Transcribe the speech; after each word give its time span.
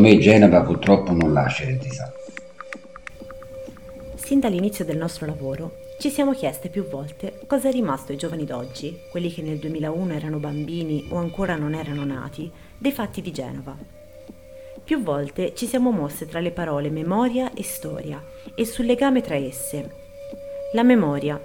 Secondo 0.00 0.16
me 0.16 0.22
Genova 0.24 0.62
purtroppo 0.62 1.12
non 1.12 1.34
lascia 1.34 1.64
eredità. 1.64 2.10
Sin 4.14 4.40
dall'inizio 4.40 4.82
del 4.82 4.96
nostro 4.96 5.26
lavoro 5.26 5.72
ci 5.98 6.08
siamo 6.08 6.32
chieste 6.32 6.70
più 6.70 6.88
volte 6.88 7.40
cosa 7.46 7.68
è 7.68 7.70
rimasto 7.70 8.10
ai 8.10 8.16
giovani 8.16 8.46
d'oggi, 8.46 8.98
quelli 9.10 9.30
che 9.30 9.42
nel 9.42 9.58
2001 9.58 10.14
erano 10.14 10.38
bambini 10.38 11.04
o 11.10 11.16
ancora 11.16 11.56
non 11.56 11.74
erano 11.74 12.06
nati, 12.06 12.50
dei 12.78 12.92
fatti 12.92 13.20
di 13.20 13.30
Genova. 13.30 13.76
Più 14.82 15.02
volte 15.02 15.52
ci 15.54 15.66
siamo 15.66 15.90
mosse 15.90 16.24
tra 16.24 16.40
le 16.40 16.52
parole 16.52 16.88
memoria 16.88 17.52
e 17.52 17.62
storia 17.62 18.24
e 18.54 18.64
sul 18.64 18.86
legame 18.86 19.20
tra 19.20 19.34
esse. 19.34 19.90
La 20.72 20.82
memoria, 20.82 21.38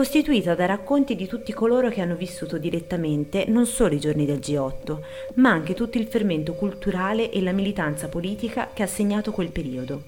costituita 0.00 0.54
da 0.54 0.64
racconti 0.64 1.14
di 1.14 1.26
tutti 1.26 1.52
coloro 1.52 1.90
che 1.90 2.00
hanno 2.00 2.14
vissuto 2.14 2.56
direttamente 2.56 3.44
non 3.48 3.66
solo 3.66 3.94
i 3.94 4.00
giorni 4.00 4.24
del 4.24 4.38
G8, 4.38 4.98
ma 5.34 5.50
anche 5.50 5.74
tutto 5.74 5.98
il 5.98 6.06
fermento 6.06 6.54
culturale 6.54 7.30
e 7.30 7.42
la 7.42 7.52
militanza 7.52 8.08
politica 8.08 8.70
che 8.72 8.82
ha 8.82 8.86
segnato 8.86 9.30
quel 9.30 9.50
periodo. 9.50 10.04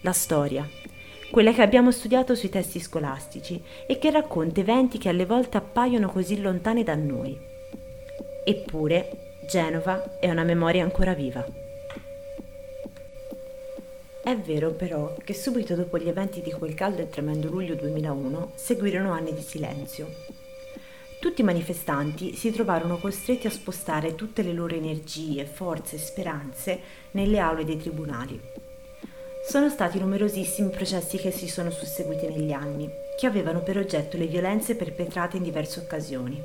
La 0.00 0.14
storia, 0.14 0.66
quella 1.30 1.52
che 1.52 1.60
abbiamo 1.60 1.90
studiato 1.90 2.34
sui 2.34 2.48
testi 2.48 2.80
scolastici 2.80 3.62
e 3.86 3.98
che 3.98 4.10
racconta 4.10 4.60
eventi 4.60 4.96
che 4.96 5.10
alle 5.10 5.26
volte 5.26 5.58
appaiono 5.58 6.10
così 6.10 6.40
lontani 6.40 6.82
da 6.82 6.94
noi. 6.94 7.38
Eppure, 8.42 9.36
Genova 9.46 10.18
è 10.18 10.30
una 10.30 10.44
memoria 10.44 10.82
ancora 10.82 11.12
viva. 11.12 11.63
È 14.24 14.34
vero 14.38 14.70
però 14.70 15.14
che 15.22 15.34
subito 15.34 15.74
dopo 15.74 15.98
gli 15.98 16.08
eventi 16.08 16.40
di 16.40 16.50
quel 16.50 16.72
caldo 16.72 17.02
e 17.02 17.10
tremendo 17.10 17.50
luglio 17.50 17.74
2001 17.74 18.52
seguirono 18.54 19.12
anni 19.12 19.34
di 19.34 19.42
silenzio. 19.42 20.08
Tutti 21.20 21.42
i 21.42 21.44
manifestanti 21.44 22.34
si 22.34 22.50
trovarono 22.50 22.96
costretti 22.96 23.46
a 23.46 23.50
spostare 23.50 24.14
tutte 24.14 24.42
le 24.42 24.54
loro 24.54 24.74
energie, 24.74 25.44
forze 25.44 25.96
e 25.96 25.98
speranze 25.98 26.80
nelle 27.10 27.38
aule 27.38 27.66
dei 27.66 27.76
tribunali 27.76 28.40
sono 29.46 29.68
stati 29.68 29.98
numerosissimi 29.98 30.70
processi 30.70 31.18
che 31.18 31.30
si 31.30 31.48
sono 31.48 31.70
susseguiti 31.70 32.26
negli 32.26 32.50
anni, 32.50 32.88
che 33.18 33.26
avevano 33.26 33.60
per 33.60 33.76
oggetto 33.76 34.16
le 34.16 34.26
violenze 34.26 34.74
perpetrate 34.74 35.36
in 35.36 35.42
diverse 35.42 35.80
occasioni. 35.80 36.42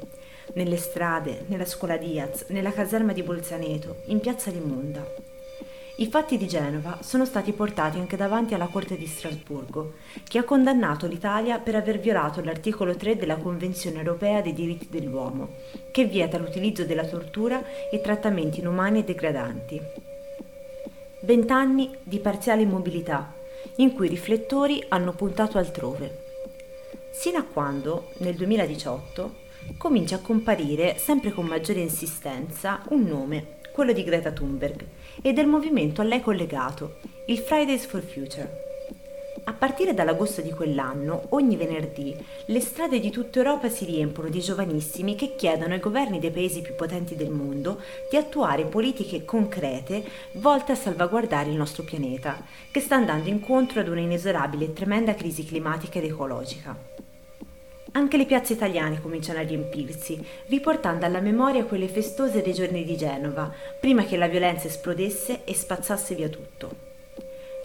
Nelle 0.55 0.75
strade, 0.75 1.45
nella 1.47 1.65
scuola 1.65 1.95
Diaz, 1.95 2.47
nella 2.49 2.73
caserma 2.73 3.13
di 3.13 3.23
Bolzaneto, 3.23 4.01
in 4.07 4.19
piazza 4.19 4.51
di 4.51 4.59
Monda. 4.59 5.28
I 5.99 6.07
fatti 6.07 6.37
di 6.37 6.47
Genova 6.47 6.99
sono 7.01 7.25
stati 7.25 7.51
portati 7.51 7.99
anche 7.99 8.15
davanti 8.15 8.53
alla 8.53 8.67
Corte 8.67 8.95
di 8.95 9.05
Strasburgo, 9.05 9.95
che 10.23 10.37
ha 10.37 10.45
condannato 10.45 11.07
l'Italia 11.07 11.59
per 11.59 11.75
aver 11.75 11.99
violato 11.99 12.41
l'articolo 12.41 12.95
3 12.95 13.17
della 13.17 13.35
Convenzione 13.35 13.97
europea 13.97 14.39
dei 14.39 14.53
diritti 14.53 14.87
dell'uomo, 14.89 15.55
che 15.91 16.05
vieta 16.05 16.37
l'utilizzo 16.37 16.85
della 16.85 17.03
tortura 17.03 17.61
e 17.91 17.99
trattamenti 17.99 18.61
inumani 18.61 18.99
e 18.99 19.03
degradanti. 19.03 19.81
Vent'anni 21.23 21.93
di 22.01 22.19
parziale 22.19 22.61
immobilità, 22.61 23.33
in 23.75 23.93
cui 23.93 24.05
i 24.05 24.09
riflettori 24.11 24.81
hanno 24.87 25.11
puntato 25.11 25.57
altrove. 25.57 26.27
Sino 27.11 27.39
a 27.39 27.43
quando, 27.43 28.11
nel 28.19 28.35
2018, 28.35 29.35
comincia 29.77 30.15
a 30.15 30.21
comparire 30.21 30.97
sempre 30.97 31.33
con 31.33 31.45
maggiore 31.45 31.81
insistenza 31.81 32.83
un 32.91 33.03
nome, 33.03 33.57
quello 33.73 33.91
di 33.91 34.03
Greta 34.05 34.31
Thunberg, 34.31 34.85
e 35.21 35.33
del 35.33 35.47
movimento 35.47 36.01
a 36.01 36.03
lei 36.05 36.21
collegato, 36.21 36.97
il 37.25 37.37
Fridays 37.37 37.85
for 37.85 38.01
Future. 38.01 38.67
A 39.45 39.53
partire 39.53 39.93
dall'agosto 39.93 40.41
di 40.41 40.51
quell'anno, 40.51 41.25
ogni 41.29 41.55
venerdì, 41.55 42.15
le 42.45 42.59
strade 42.59 42.99
di 42.99 43.09
tutta 43.09 43.39
Europa 43.39 43.67
si 43.67 43.85
riempiono 43.85 44.29
di 44.29 44.39
giovanissimi 44.39 45.15
che 45.15 45.35
chiedono 45.35 45.73
ai 45.73 45.79
governi 45.79 46.19
dei 46.19 46.29
paesi 46.29 46.61
più 46.61 46.75
potenti 46.75 47.15
del 47.15 47.31
mondo 47.31 47.81
di 48.11 48.17
attuare 48.17 48.65
politiche 48.65 49.25
concrete 49.25 50.03
volte 50.33 50.73
a 50.73 50.75
salvaguardare 50.75 51.49
il 51.49 51.55
nostro 51.55 51.83
pianeta, 51.83 52.43
che 52.69 52.79
sta 52.79 52.95
andando 52.95 53.29
incontro 53.29 53.79
ad 53.79 53.87
una 53.87 54.01
inesorabile 54.01 54.65
e 54.65 54.73
tremenda 54.73 55.15
crisi 55.15 55.43
climatica 55.43 55.97
ed 55.97 56.05
ecologica. 56.05 56.98
Anche 57.91 58.17
le 58.17 58.25
piazze 58.25 58.53
italiane 58.53 59.01
cominciano 59.01 59.39
a 59.39 59.43
riempirsi, 59.43 60.23
riportando 60.47 61.05
alla 61.05 61.21
memoria 61.21 61.65
quelle 61.65 61.87
festose 61.87 62.41
dei 62.41 62.53
giorni 62.53 62.83
di 62.83 62.95
Genova, 62.95 63.51
prima 63.79 64.03
che 64.03 64.15
la 64.15 64.27
violenza 64.27 64.67
esplodesse 64.67 65.43
e 65.43 65.55
spazzasse 65.55 66.13
via 66.13 66.29
tutto. 66.29 66.87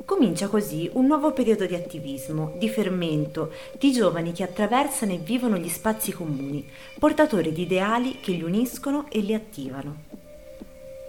Comincia 0.04 0.48
così 0.48 0.90
un 0.94 1.06
nuovo 1.06 1.32
periodo 1.32 1.66
di 1.66 1.74
attivismo, 1.74 2.54
di 2.58 2.68
fermento, 2.68 3.52
di 3.78 3.92
giovani 3.92 4.32
che 4.32 4.42
attraversano 4.42 5.12
e 5.12 5.18
vivono 5.18 5.56
gli 5.56 5.68
spazi 5.68 6.12
comuni, 6.12 6.66
portatori 6.98 7.52
di 7.52 7.62
ideali 7.62 8.20
che 8.20 8.32
li 8.32 8.42
uniscono 8.42 9.06
e 9.10 9.20
li 9.20 9.34
attivano. 9.34 10.02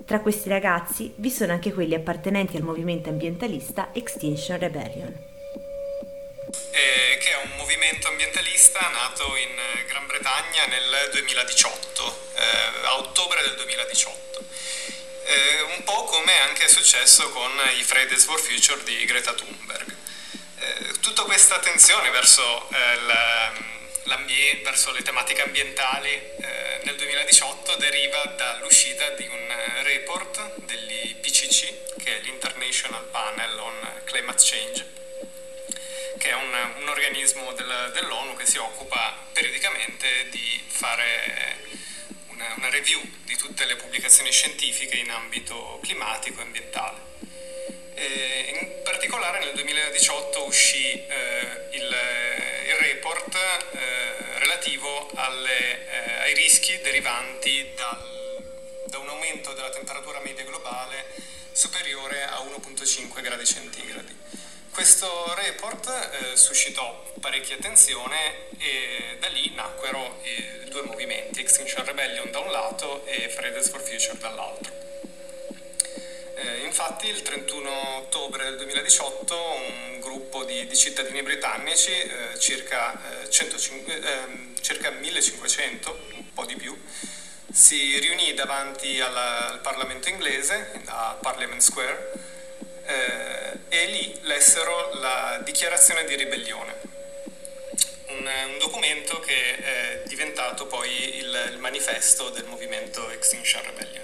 Tra 0.06 0.22
questi 0.22 0.50
ragazzi 0.50 1.12
vi 1.16 1.30
sono 1.30 1.52
anche 1.52 1.74
quelli 1.74 1.96
appartenenti 1.96 2.58
al 2.58 2.64
movimento 2.64 3.10
ambientalista 3.10 3.90
Extinction 3.92 4.60
Rebellion. 4.60 5.35
Eh, 6.72 7.18
che 7.22 7.32
è 7.32 7.36
un 7.44 7.52
movimento 7.56 8.10
ambientalista 8.10 8.80
nato 8.90 9.36
in 9.38 9.56
Gran 9.88 10.06
Bretagna 10.08 10.66
nel 10.66 11.10
2018, 11.12 12.30
eh, 12.36 12.86
a 12.86 12.98
ottobre 12.98 13.42
del 13.42 13.56
2018 13.56 14.26
eh, 15.26 15.62
un 15.76 15.84
po' 15.84 16.04
come 16.04 16.40
anche 16.42 16.66
è 16.66 16.68
successo 16.68 17.30
con 17.32 17.52
i 17.78 17.84
Fridays 17.84 18.26
for 18.26 18.40
Future 18.40 18.84
di 18.84 19.06
Greta 19.06 19.34
Thunberg. 19.34 19.96
Eh, 20.60 21.00
tutta 21.02 21.24
questa 21.24 21.56
attenzione 21.56 22.10
verso, 22.12 22.70
eh, 22.70 23.00
verso, 24.64 24.92
le 24.92 25.02
tematiche 25.02 25.42
ambientali 25.42 26.10
eh, 26.10 26.80
nel 26.84 26.96
2018 26.96 27.76
deriva 27.78 28.24
dall'uscita 28.38 29.10
di 29.10 29.28
un 29.28 29.56
report 29.84 30.56
dell'IPCC, 30.66 32.04
che 32.04 32.18
è 32.18 32.20
l'International 32.22 33.04
Panel 33.06 33.58
on 33.58 34.02
Climate 34.06 34.44
Change, 34.44 34.86
che 36.18 36.30
è 36.30 36.34
un, 36.34 36.54
un 36.82 36.88
organismo 36.88 37.52
del, 37.54 37.92
dell'ONU 37.94 38.36
che 38.36 38.46
si 38.46 38.58
occupa 38.58 39.16
periodicamente 39.34 40.30
di 40.30 40.64
fare 40.68 41.58
una, 42.30 42.54
una 42.58 42.70
review 42.70 43.02
di 43.24 43.36
tutte 43.36 43.66
le 43.66 43.76
pubblicazioni 43.76 44.32
scientifiche 44.32 44.98
in 44.98 45.10
ambito 45.10 45.80
climatico 45.82 46.40
e 46.40 46.44
ambientale. 46.44 47.04
E 47.94 48.60
in 48.62 48.84
particolare 48.84 49.40
nel 49.40 49.54
2018 49.54 50.46
uscì 50.46 50.92
eh, 50.92 51.70
il, 51.72 51.84
il, 52.68 52.76
report 52.80 53.36
eh, 53.36 54.40
relativo 54.40 55.10
alle, 55.16 55.88
eh, 55.88 56.14
ai 56.22 56.34
rischi 56.34 56.80
derivanti 56.82 57.72
dal, 57.76 58.44
da 58.88 58.98
un 58.98 59.08
aumento 59.10 59.54
della 59.54 59.70
temperatura 59.70 60.20
media 60.20 60.44
globale 60.44 61.06
superiore 61.54 62.24
a 62.24 62.40
1,5 62.40 63.22
gradi 63.22 63.46
centigradi. 63.46 64.14
Questo 64.76 65.34
report 65.36 65.88
eh, 65.88 66.36
suscitò 66.36 67.06
parecchia 67.22 67.56
attenzione 67.56 68.50
e 68.58 69.16
da 69.20 69.30
lì 69.30 69.54
nacquero 69.56 70.20
i 70.24 70.70
due 70.70 70.82
movimenti, 70.82 71.40
Extinction 71.40 71.86
Rebellion 71.86 72.30
da 72.30 72.40
un 72.40 72.52
lato 72.52 73.06
e 73.06 73.30
Fridays 73.30 73.70
for 73.70 73.80
Future 73.80 74.18
dall'altro. 74.18 74.74
Eh, 76.36 76.66
infatti 76.66 77.08
il 77.08 77.22
31 77.22 78.00
ottobre 78.00 78.44
del 78.44 78.58
2018 78.58 79.34
un 79.34 80.00
gruppo 80.02 80.44
di, 80.44 80.68
di 80.68 80.76
cittadini 80.76 81.24
britannici, 81.24 81.92
eh, 81.92 82.38
circa, 82.38 83.00
105, 83.30 83.94
eh, 83.94 84.12
ehm, 84.12 84.60
circa 84.60 84.90
1500, 84.90 86.00
un 86.16 86.34
po' 86.34 86.44
di 86.44 86.58
più, 86.58 86.78
si 87.50 87.98
riunì 88.00 88.34
davanti 88.34 89.00
alla, 89.00 89.52
al 89.52 89.62
Parlamento 89.62 90.10
inglese, 90.10 90.82
a 90.88 91.18
Parliament 91.22 91.62
Square, 91.62 92.35
eh, 92.86 93.60
e 93.70 93.86
lì 93.88 94.20
lessero 94.24 94.94
la 94.96 95.42
dichiarazione 95.44 96.06
di 96.06 96.16
ribellione, 96.16 96.74
un, 98.08 98.30
un 98.48 98.58
documento 98.60 99.20
che 99.20 99.58
è 99.58 100.04
diventato 100.06 100.68
poi 100.68 101.18
il, 101.18 101.50
il, 101.52 101.58
manifesto 101.58 102.30
del 102.30 102.46
movimento 102.46 103.10
Extinction 103.10 103.64
Rebellion. 103.64 104.04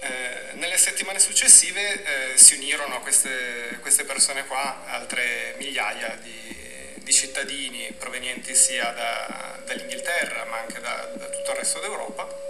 Eh, 0.00 0.52
nelle 0.54 0.78
settimane 0.78 1.18
successive 1.18 2.32
eh, 2.32 2.36
si 2.38 2.54
unirono 2.54 2.96
a 2.96 3.00
queste, 3.00 3.78
queste, 3.80 4.04
persone 4.04 4.46
qua 4.46 4.84
altre 4.86 5.54
migliaia 5.58 6.18
di, 6.20 6.94
di 6.96 7.12
cittadini 7.12 7.92
provenienti 7.98 8.54
sia 8.54 8.90
da, 8.90 9.60
dall'Inghilterra 9.64 10.44
ma 10.46 10.58
anche 10.58 10.80
da, 10.80 11.10
da 11.14 11.26
tutto 11.26 11.50
il 11.50 11.56
resto 11.56 11.80
d'Europa 11.80 12.49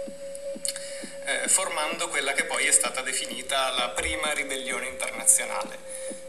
eh, 1.25 1.47
formando 1.47 2.07
quella 2.09 2.33
che 2.33 2.45
poi 2.45 2.65
è 2.65 2.71
stata 2.71 3.01
definita 3.01 3.69
la 3.71 3.89
prima 3.89 4.31
ribellione 4.33 4.87
internazionale, 4.87 5.77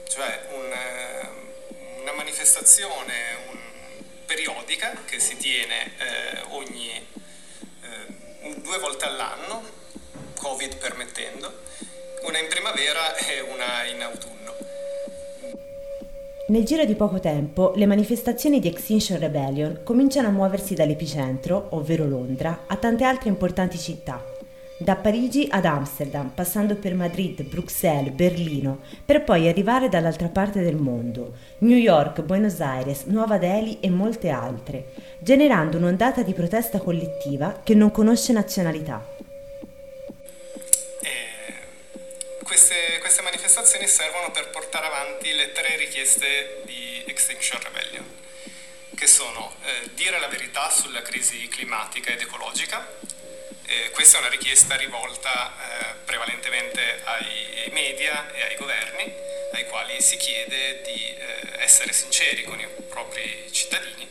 cioè 0.08 0.46
un, 0.50 0.72
eh, 0.72 2.00
una 2.00 2.12
manifestazione 2.12 3.14
un, 3.50 3.58
periodica 4.26 4.96
che 5.04 5.18
si 5.18 5.36
tiene 5.36 5.92
eh, 5.98 6.42
ogni 6.50 6.90
eh, 7.82 8.54
due 8.60 8.78
volte 8.78 9.04
all'anno, 9.04 9.62
Covid 10.38 10.76
permettendo, 10.76 11.60
una 12.22 12.38
in 12.38 12.48
primavera 12.48 13.16
e 13.16 13.40
una 13.40 13.84
in 13.84 14.02
autunno. 14.02 14.40
Nel 16.48 16.64
giro 16.64 16.84
di 16.84 16.94
poco 16.94 17.18
tempo, 17.20 17.72
le 17.76 17.86
manifestazioni 17.86 18.60
di 18.60 18.68
Extinction 18.68 19.18
Rebellion 19.18 19.80
cominciano 19.84 20.28
a 20.28 20.32
muoversi 20.32 20.74
dall'epicentro, 20.74 21.68
ovvero 21.70 22.04
Londra, 22.06 22.64
a 22.66 22.76
tante 22.76 23.04
altre 23.04 23.28
importanti 23.28 23.78
città, 23.78 24.22
da 24.82 24.96
Parigi 24.96 25.46
ad 25.50 25.64
Amsterdam, 25.64 26.30
passando 26.34 26.74
per 26.76 26.94
Madrid, 26.94 27.42
Bruxelles, 27.42 28.12
Berlino, 28.12 28.80
per 29.04 29.22
poi 29.22 29.48
arrivare 29.48 29.88
dall'altra 29.88 30.28
parte 30.28 30.60
del 30.60 30.76
mondo, 30.76 31.34
New 31.58 31.76
York, 31.76 32.22
Buenos 32.22 32.60
Aires, 32.60 33.04
Nuova 33.04 33.38
Delhi 33.38 33.78
e 33.80 33.90
molte 33.90 34.28
altre, 34.30 34.92
generando 35.18 35.76
un'ondata 35.76 36.22
di 36.22 36.32
protesta 36.34 36.78
collettiva 36.78 37.60
che 37.62 37.74
non 37.74 37.90
conosce 37.90 38.32
nazionalità. 38.32 39.04
Queste, 42.42 42.98
queste 43.00 43.22
manifestazioni 43.22 43.86
servono 43.86 44.30
per 44.30 44.50
portare 44.50 44.86
avanti 44.86 45.32
le 45.32 45.52
tre 45.52 45.76
richieste 45.76 46.60
di 46.66 47.02
Extinction 47.06 47.58
Rebellion, 47.62 48.04
che 48.94 49.06
sono 49.06 49.52
eh, 49.62 49.90
dire 49.94 50.18
la 50.18 50.28
verità 50.28 50.68
sulla 50.68 51.00
crisi 51.00 51.48
climatica 51.48 52.10
ed 52.10 52.20
ecologica, 52.20 52.86
eh, 53.72 53.90
questa 53.90 54.18
è 54.18 54.20
una 54.20 54.28
richiesta 54.28 54.76
rivolta 54.76 55.54
eh, 55.56 55.94
prevalentemente 56.04 57.00
ai 57.04 57.70
media 57.70 58.30
e 58.32 58.42
ai 58.42 58.56
governi, 58.56 59.10
ai 59.52 59.66
quali 59.66 60.00
si 60.02 60.16
chiede 60.18 60.82
di 60.82 61.14
eh, 61.16 61.62
essere 61.62 61.92
sinceri 61.92 62.42
con 62.42 62.60
i 62.60 62.66
propri 62.88 63.48
cittadini 63.50 64.06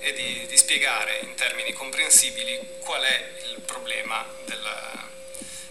e 0.00 0.12
di, 0.12 0.46
di, 0.46 0.56
spiegare 0.56 1.18
in 1.22 1.34
termini 1.34 1.72
comprensibili 1.72 2.78
qual 2.80 3.02
è 3.02 3.30
il 3.50 3.60
problema 3.60 4.26
del, 4.46 4.68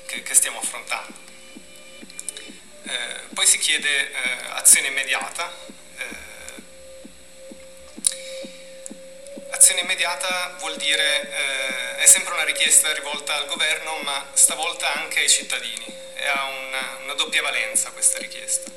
che, 0.06 0.22
che, 0.24 0.34
stiamo 0.34 0.60
affrontando. 0.60 1.18
Eh, 2.84 3.20
poi 3.34 3.46
si 3.46 3.58
chiede 3.58 4.12
eh, 4.12 4.14
azione 4.52 4.88
immediata 4.88 5.70
Azione 9.60 9.82
immediata 9.82 10.56
vuol 10.60 10.78
dire, 10.78 11.30
eh, 11.30 11.89
è 12.00 12.06
sempre 12.06 12.34
una 12.34 12.46
richiesta 12.46 12.94
rivolta 12.94 13.36
al 13.36 13.46
governo, 13.46 13.98
ma 14.04 14.26
stavolta 14.34 14.94
anche 14.94 15.20
ai 15.20 15.30
cittadini 15.30 15.86
e 16.16 16.28
ha 16.28 16.46
una, 16.46 16.98
una 17.04 17.14
doppia 17.14 17.42
valenza 17.42 17.92
questa 17.92 18.18
richiesta. 18.20 18.72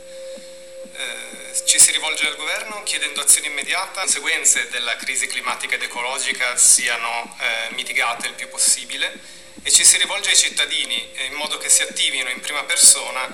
Eh, 0.95 1.63
ci 1.65 1.79
si 1.79 1.93
rivolge 1.93 2.27
al 2.27 2.35
governo 2.35 2.83
chiedendo 2.83 3.21
azione 3.21 3.47
immediata, 3.47 4.01
le 4.01 4.07
conseguenze 4.07 4.69
della 4.71 4.97
crisi 4.97 5.29
climatica 5.29 5.77
ed 5.77 5.83
ecologica 5.83 6.57
siano 6.57 7.37
eh, 7.41 7.75
mitigate 7.75 8.27
il 8.27 8.35
più 8.35 8.49
possibile 8.49 9.17
e 9.63 9.71
ci 9.71 9.85
si 9.85 9.99
rivolge 9.99 10.31
ai 10.31 10.37
cittadini 10.37 11.13
in 11.27 11.35
modo 11.35 11.59
che 11.59 11.69
si 11.69 11.83
attivino 11.83 12.29
in 12.29 12.41
prima 12.41 12.65
persona 12.65 13.25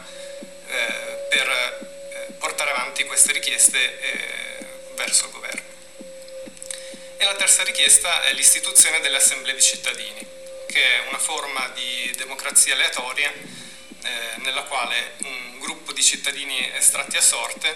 eh, 0.68 1.26
per 1.30 1.48
eh, 1.48 2.32
portare 2.38 2.72
avanti 2.72 3.04
queste 3.04 3.32
richieste 3.32 4.00
eh, 4.00 4.66
verso 4.96 5.24
il 5.24 5.30
governo. 5.30 5.37
E 7.20 7.24
la 7.24 7.34
terza 7.34 7.64
richiesta 7.64 8.22
è 8.22 8.32
l'istituzione 8.32 9.00
delle 9.00 9.16
assemblee 9.16 9.52
di 9.52 9.60
cittadini, 9.60 10.24
che 10.68 10.80
è 10.80 11.08
una 11.08 11.18
forma 11.18 11.66
di 11.74 12.14
democrazia 12.16 12.74
aleatoria 12.74 13.28
eh, 13.32 14.36
nella 14.36 14.62
quale 14.62 15.14
un 15.24 15.58
gruppo 15.58 15.92
di 15.92 16.00
cittadini 16.00 16.70
estratti 16.76 17.16
a 17.16 17.20
sorte 17.20 17.74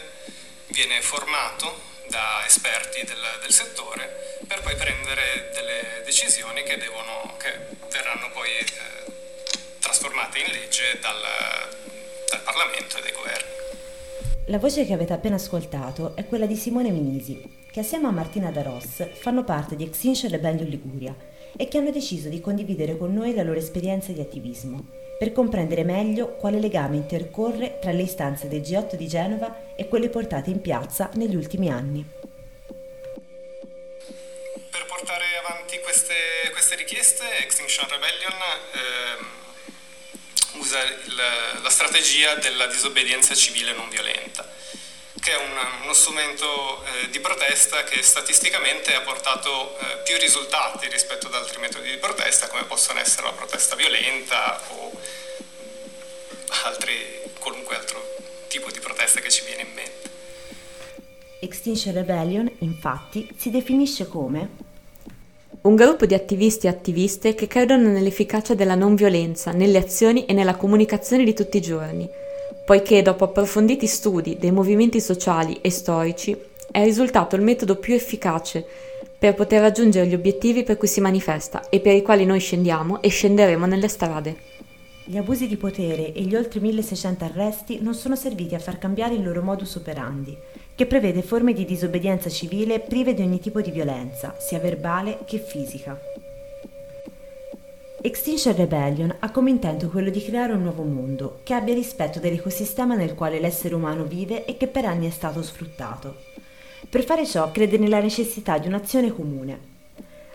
viene 0.68 1.02
formato 1.02 1.90
da 2.06 2.44
esperti 2.46 3.02
del, 3.02 3.38
del 3.40 3.52
settore 3.52 4.38
per 4.46 4.60
poi 4.60 4.76
prendere 4.76 5.50
delle 5.52 6.02
decisioni 6.04 6.62
che, 6.62 6.76
devono, 6.76 7.34
che 7.36 7.52
verranno 7.90 8.30
poi 8.30 8.48
eh, 8.48 8.66
trasformate 9.80 10.38
in 10.38 10.52
legge 10.52 11.00
dal, 11.00 11.20
dal 12.30 12.42
Parlamento 12.42 12.96
e 12.96 13.02
dai 13.02 13.12
governi. 13.12 13.50
La 14.46 14.58
voce 14.58 14.86
che 14.86 14.92
avete 14.92 15.12
appena 15.12 15.34
ascoltato 15.34 16.14
è 16.14 16.26
quella 16.26 16.46
di 16.46 16.54
Simone 16.56 16.90
Minisi, 16.90 17.61
che 17.72 17.80
assieme 17.80 18.06
a 18.06 18.10
Martina 18.10 18.50
Daros 18.50 19.08
fanno 19.14 19.44
parte 19.44 19.76
di 19.76 19.84
Extinction 19.84 20.30
Rebellion 20.30 20.68
Liguria 20.68 21.16
e 21.56 21.68
che 21.68 21.78
hanno 21.78 21.90
deciso 21.90 22.28
di 22.28 22.38
condividere 22.38 22.98
con 22.98 23.14
noi 23.14 23.34
la 23.34 23.42
loro 23.42 23.58
esperienza 23.58 24.12
di 24.12 24.20
attivismo, 24.20 24.88
per 25.18 25.32
comprendere 25.32 25.82
meglio 25.82 26.36
quale 26.36 26.60
legame 26.60 26.96
intercorre 26.96 27.78
tra 27.80 27.90
le 27.92 28.02
istanze 28.02 28.46
del 28.46 28.60
G8 28.60 28.96
di 28.96 29.08
Genova 29.08 29.74
e 29.74 29.88
quelle 29.88 30.10
portate 30.10 30.50
in 30.50 30.60
piazza 30.60 31.08
negli 31.14 31.34
ultimi 31.34 31.70
anni. 31.70 32.04
Per 34.70 34.84
portare 34.86 35.24
avanti 35.42 35.80
queste, 35.80 36.14
queste 36.52 36.76
richieste, 36.76 37.24
Extinction 37.38 37.88
Rebellion 37.88 38.34
eh, 38.74 40.58
usa 40.58 40.82
il, 40.82 41.62
la 41.62 41.70
strategia 41.70 42.34
della 42.34 42.66
disobbedienza 42.66 43.34
civile 43.34 43.72
non 43.72 43.88
violenta 43.88 44.51
che 45.22 45.30
è 45.30 45.36
un, 45.36 45.84
uno 45.84 45.92
strumento 45.92 46.82
eh, 46.82 47.08
di 47.10 47.20
protesta 47.20 47.84
che 47.84 48.02
statisticamente 48.02 48.92
ha 48.92 49.02
portato 49.02 49.78
eh, 49.78 49.98
più 50.02 50.18
risultati 50.18 50.88
rispetto 50.88 51.28
ad 51.28 51.34
altri 51.34 51.60
metodi 51.60 51.90
di 51.90 51.96
protesta, 51.96 52.48
come 52.48 52.64
possono 52.64 52.98
essere 52.98 53.26
la 53.26 53.32
protesta 53.32 53.76
violenta 53.76 54.60
o 54.70 54.90
altri, 56.64 57.22
qualunque 57.38 57.76
altro 57.76 58.02
tipo 58.48 58.72
di 58.72 58.80
protesta 58.80 59.20
che 59.20 59.30
ci 59.30 59.44
viene 59.44 59.62
in 59.62 59.72
mente. 59.72 60.10
Extinction 61.38 61.94
Rebellion, 61.94 62.50
infatti, 62.58 63.28
si 63.36 63.50
definisce 63.50 64.08
come 64.08 64.70
un 65.60 65.76
gruppo 65.76 66.04
di 66.04 66.14
attivisti 66.14 66.66
e 66.66 66.70
attiviste 66.70 67.36
che 67.36 67.46
credono 67.46 67.90
nell'efficacia 67.90 68.54
della 68.54 68.74
non 68.74 68.96
violenza, 68.96 69.52
nelle 69.52 69.78
azioni 69.78 70.24
e 70.24 70.32
nella 70.32 70.56
comunicazione 70.56 71.22
di 71.22 71.32
tutti 71.32 71.58
i 71.58 71.62
giorni 71.62 72.10
poiché 72.64 73.02
dopo 73.02 73.24
approfonditi 73.24 73.86
studi 73.86 74.36
dei 74.38 74.52
movimenti 74.52 75.00
sociali 75.00 75.58
e 75.60 75.70
storici 75.70 76.36
è 76.70 76.84
risultato 76.84 77.36
il 77.36 77.42
metodo 77.42 77.76
più 77.76 77.94
efficace 77.94 78.64
per 79.18 79.34
poter 79.34 79.60
raggiungere 79.60 80.06
gli 80.06 80.14
obiettivi 80.14 80.62
per 80.62 80.76
cui 80.76 80.88
si 80.88 81.00
manifesta 81.00 81.68
e 81.68 81.80
per 81.80 81.94
i 81.94 82.02
quali 82.02 82.24
noi 82.24 82.40
scendiamo 82.40 83.02
e 83.02 83.08
scenderemo 83.08 83.66
nelle 83.66 83.88
strade. 83.88 84.50
Gli 85.04 85.16
abusi 85.16 85.48
di 85.48 85.56
potere 85.56 86.12
e 86.12 86.22
gli 86.22 86.34
oltre 86.34 86.60
1600 86.60 87.24
arresti 87.24 87.78
non 87.80 87.94
sono 87.94 88.16
serviti 88.16 88.54
a 88.54 88.60
far 88.60 88.78
cambiare 88.78 89.14
il 89.14 89.22
loro 89.22 89.42
modus 89.42 89.74
operandi, 89.74 90.36
che 90.74 90.86
prevede 90.86 91.22
forme 91.22 91.52
di 91.52 91.64
disobbedienza 91.64 92.30
civile 92.30 92.80
prive 92.80 93.12
di 93.12 93.22
ogni 93.22 93.40
tipo 93.40 93.60
di 93.60 93.70
violenza, 93.70 94.34
sia 94.38 94.58
verbale 94.58 95.18
che 95.24 95.38
fisica. 95.38 96.11
Extinction 98.04 98.56
Rebellion 98.56 99.14
ha 99.20 99.30
come 99.30 99.50
intento 99.50 99.88
quello 99.88 100.10
di 100.10 100.20
creare 100.24 100.54
un 100.54 100.62
nuovo 100.62 100.82
mondo 100.82 101.38
che 101.44 101.54
abbia 101.54 101.72
rispetto 101.72 102.18
dell'ecosistema 102.18 102.96
nel 102.96 103.14
quale 103.14 103.38
l'essere 103.38 103.76
umano 103.76 104.02
vive 104.02 104.44
e 104.44 104.56
che 104.56 104.66
per 104.66 104.86
anni 104.86 105.06
è 105.06 105.10
stato 105.10 105.40
sfruttato. 105.40 106.16
Per 106.88 107.04
fare 107.04 107.24
ciò 107.24 107.52
crede 107.52 107.78
nella 107.78 108.00
necessità 108.00 108.58
di 108.58 108.66
un'azione 108.66 109.12
comune, 109.12 109.71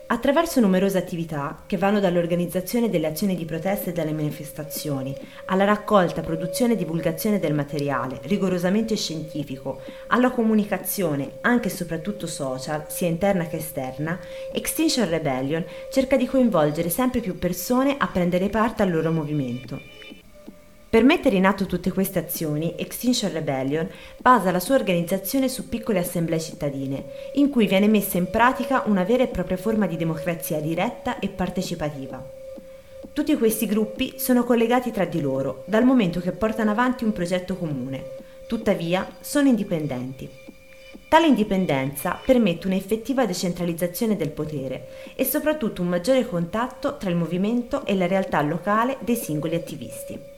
Attraverso 0.10 0.62
numerose 0.62 0.98
attività, 0.98 1.64
che 1.68 1.76
vanno 1.76 2.00
dall'organizzazione 2.00 2.90
delle 2.90 3.08
azioni 3.08 3.36
di 3.36 3.44
protesta 3.44 3.90
e 3.90 3.94
delle 3.94 4.14
manifestazioni, 4.14 5.14
alla 5.48 5.66
raccolta, 5.66 6.22
produzione 6.22 6.74
e 6.74 6.76
divulgazione 6.78 7.40
del 7.40 7.54
materiale, 7.54 8.22
rigorosamente 8.24 8.96
scientifico, 8.96 9.82
alla 10.08 10.32
comunicazione, 10.32 11.40
anche 11.42 11.68
e 11.68 11.72
soprattutto 11.72 12.26
social, 12.26 12.86
sia 12.88 13.10
interna 13.10 13.48
che 13.48 13.58
esterna, 13.58 14.18
Extinction 14.54 15.10
Rebellion 15.10 15.66
cerca 15.92 16.16
di 16.16 16.26
coinvolgere 16.26 16.88
sempre 16.88 17.20
più 17.20 17.38
persone 17.38 17.98
a 17.98 18.08
prendere 18.08 18.48
parte 18.48 18.84
al 18.84 18.92
loro 18.92 19.12
movimento. 19.12 19.97
Per 20.98 21.06
mettere 21.06 21.36
in 21.36 21.46
atto 21.46 21.68
tutte 21.68 21.92
queste 21.92 22.18
azioni, 22.18 22.74
Extinction 22.76 23.32
Rebellion 23.32 23.88
basa 24.18 24.50
la 24.50 24.60
sua 24.60 24.74
organizzazione 24.74 25.48
su 25.48 25.70
piccole 25.70 26.00
assemblee 26.00 26.40
cittadine, 26.40 27.06
in 27.34 27.52
cui 27.52 27.68
viene 27.68 27.88
messa 27.88 28.18
in 28.18 28.32
pratica 28.32 28.82
una 28.88 29.04
vera 29.04 29.22
e 29.22 29.28
propria 29.28 29.58
forma 29.58 29.86
di 29.86 29.96
democrazia 29.96 30.60
diretta 30.60 31.20
e 31.20 31.30
partecipativa. 31.30 32.28
Tutti 33.14 33.38
questi 33.38 33.68
gruppi 33.68 34.16
sono 34.18 34.44
collegati 34.44 34.90
tra 34.90 35.06
di 35.06 35.22
loro, 35.22 35.66
dal 35.68 35.86
momento 35.86 36.20
che 36.20 36.32
portano 36.32 36.72
avanti 36.72 37.04
un 37.04 37.14
progetto 37.14 37.56
comune, 37.58 38.04
tuttavia 38.48 39.08
sono 39.20 39.50
indipendenti. 39.50 40.28
Tale 41.08 41.28
indipendenza 41.28 42.20
permette 42.26 42.66
un'effettiva 42.66 43.28
decentralizzazione 43.28 44.16
del 44.16 44.32
potere 44.32 45.14
e 45.16 45.24
soprattutto 45.26 45.84
un 45.84 45.90
maggiore 45.90 46.26
contatto 46.26 46.98
tra 46.98 47.12
il 47.12 47.16
movimento 47.16 47.86
e 47.86 47.94
la 47.94 48.08
realtà 48.08 48.42
locale 48.42 48.98
dei 49.02 49.16
singoli 49.16 49.54
attivisti 49.54 50.37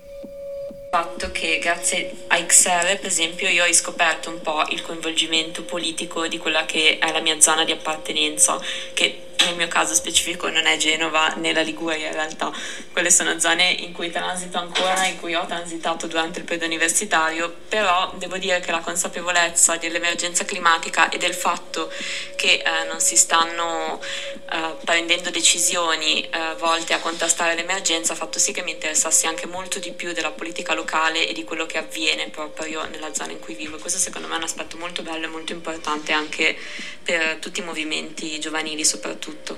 fatto 0.90 1.32
che 1.32 1.60
grazie 1.60 2.12
a 2.28 2.44
XR, 2.44 2.98
per 2.98 3.06
esempio, 3.06 3.48
io 3.48 3.64
ho 3.64 3.68
riscoperto 3.68 4.30
un 4.30 4.42
po' 4.42 4.64
il 4.70 4.82
coinvolgimento 4.82 5.64
politico 5.64 6.28
di 6.28 6.38
quella 6.38 6.66
che 6.66 6.98
è 6.98 7.12
la 7.12 7.20
mia 7.20 7.40
zona 7.40 7.64
di 7.64 7.72
appartenenza, 7.72 8.60
che 8.94 9.28
nel 9.46 9.56
mio 9.56 9.68
caso 9.68 9.94
specifico 9.94 10.50
non 10.50 10.66
è 10.66 10.78
Genova 10.78 11.30
né 11.36 11.54
la 11.54 11.62
Liguria 11.62 12.08
in 12.08 12.14
realtà, 12.14 12.52
quelle 12.92 13.12
sono 13.12 13.40
zone 13.40 13.70
in 13.70 13.94
cui 13.94 14.10
transito 14.10 14.58
ancora, 14.58 15.06
in 15.06 15.20
cui 15.20 15.34
ho 15.36 15.46
transitato 15.46 16.08
durante 16.08 16.40
il 16.40 16.46
periodo 16.46 16.66
universitario, 16.66 17.56
però 17.68 18.12
devo 18.16 18.38
dire 18.38 18.60
che 18.60 18.72
la 18.72 18.80
consapevolezza 18.80 19.78
dell'emergenza 19.78 20.46
climatica 20.46 21.10
e 21.10 21.18
del 21.18 21.34
fatto 21.34 21.92
che 22.36 22.62
eh, 22.64 22.88
non 22.88 23.00
si 23.00 23.16
stanno 23.16 24.02
eh, 24.52 24.76
prendendo 24.84 25.30
decisioni 25.30 26.22
eh, 26.22 26.56
volte 26.58 26.94
a 26.94 27.00
contrastare 27.00 27.56
l'emergenza 27.56 28.14
ha 28.14 28.16
fatto 28.16 28.40
sì 28.40 28.52
che 28.52 28.62
mi 28.62 28.72
interessassi 28.72 29.26
anche 29.26 29.46
molto 29.46 29.80
di 29.80 29.92
più 29.92 30.12
della 30.12 30.32
politica 30.32 30.74
locale 30.74 31.28
e 31.28 31.34
di 31.34 31.44
quello 31.44 31.66
che 31.66 31.78
avviene 31.78 32.30
proprio 32.30 32.86
nella 32.88 33.14
zona 33.14 33.32
in 33.32 33.40
cui 33.40 33.56
vivo. 33.56 33.78
Questo 33.78 34.00
secondo 34.00 34.28
me 34.28 34.36
è 34.36 34.38
un 34.38 34.44
aspetto 34.44 34.78
molto 34.78 35.02
bello 35.02 35.26
e 35.26 35.30
molto 35.30 35.54
importante 35.54 36.12
anche 36.12 36.58
per 37.04 37.38
tutti 37.38 37.60
i 37.60 37.64
movimenti 37.64 38.40
giovanili 38.40 38.86
soprattutto 38.86 39.29
tutto. 39.30 39.58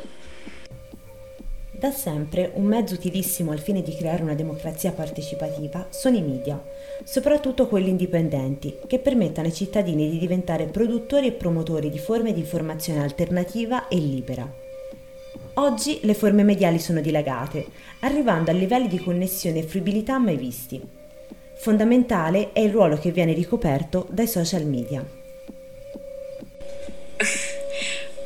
Da 1.72 1.92
sempre 1.92 2.52
un 2.56 2.66
mezzo 2.66 2.94
utilissimo 2.94 3.52
al 3.52 3.60
fine 3.60 3.82
di 3.82 3.96
creare 3.96 4.22
una 4.22 4.36
democrazia 4.36 4.92
partecipativa 4.92 5.88
sono 5.90 6.16
i 6.16 6.22
media, 6.22 6.62
soprattutto 7.04 7.68
quelli 7.68 7.90
indipendenti, 7.90 8.78
che 8.86 9.00
permettono 9.00 9.48
ai 9.48 9.54
cittadini 9.54 10.10
di 10.10 10.20
diventare 10.20 10.68
produttori 10.68 11.28
e 11.28 11.32
promotori 11.32 11.90
di 11.90 11.98
forme 11.98 12.34
di 12.34 12.42
informazione 12.42 13.02
alternativa 13.02 13.88
e 13.88 13.96
libera. 13.96 14.48
Oggi 15.56 16.00
le 16.04 16.14
forme 16.14 16.44
mediali 16.44 16.78
sono 16.78 17.02
dilagate, 17.02 17.66
arrivando 18.02 18.52
a 18.52 18.54
livelli 18.54 18.88
di 18.88 19.00
connessione 19.00 19.60
e 19.60 19.64
fruibilità 19.64 20.20
mai 20.20 20.38
visti. 20.38 20.80
Fondamentale 21.56 22.52
è 22.54 22.60
il 22.60 22.72
ruolo 22.72 22.98
che 22.98 23.12
viene 23.12 23.34
ricoperto 23.34 24.08
dai 24.10 24.28
social 24.28 24.66
media. 24.66 25.04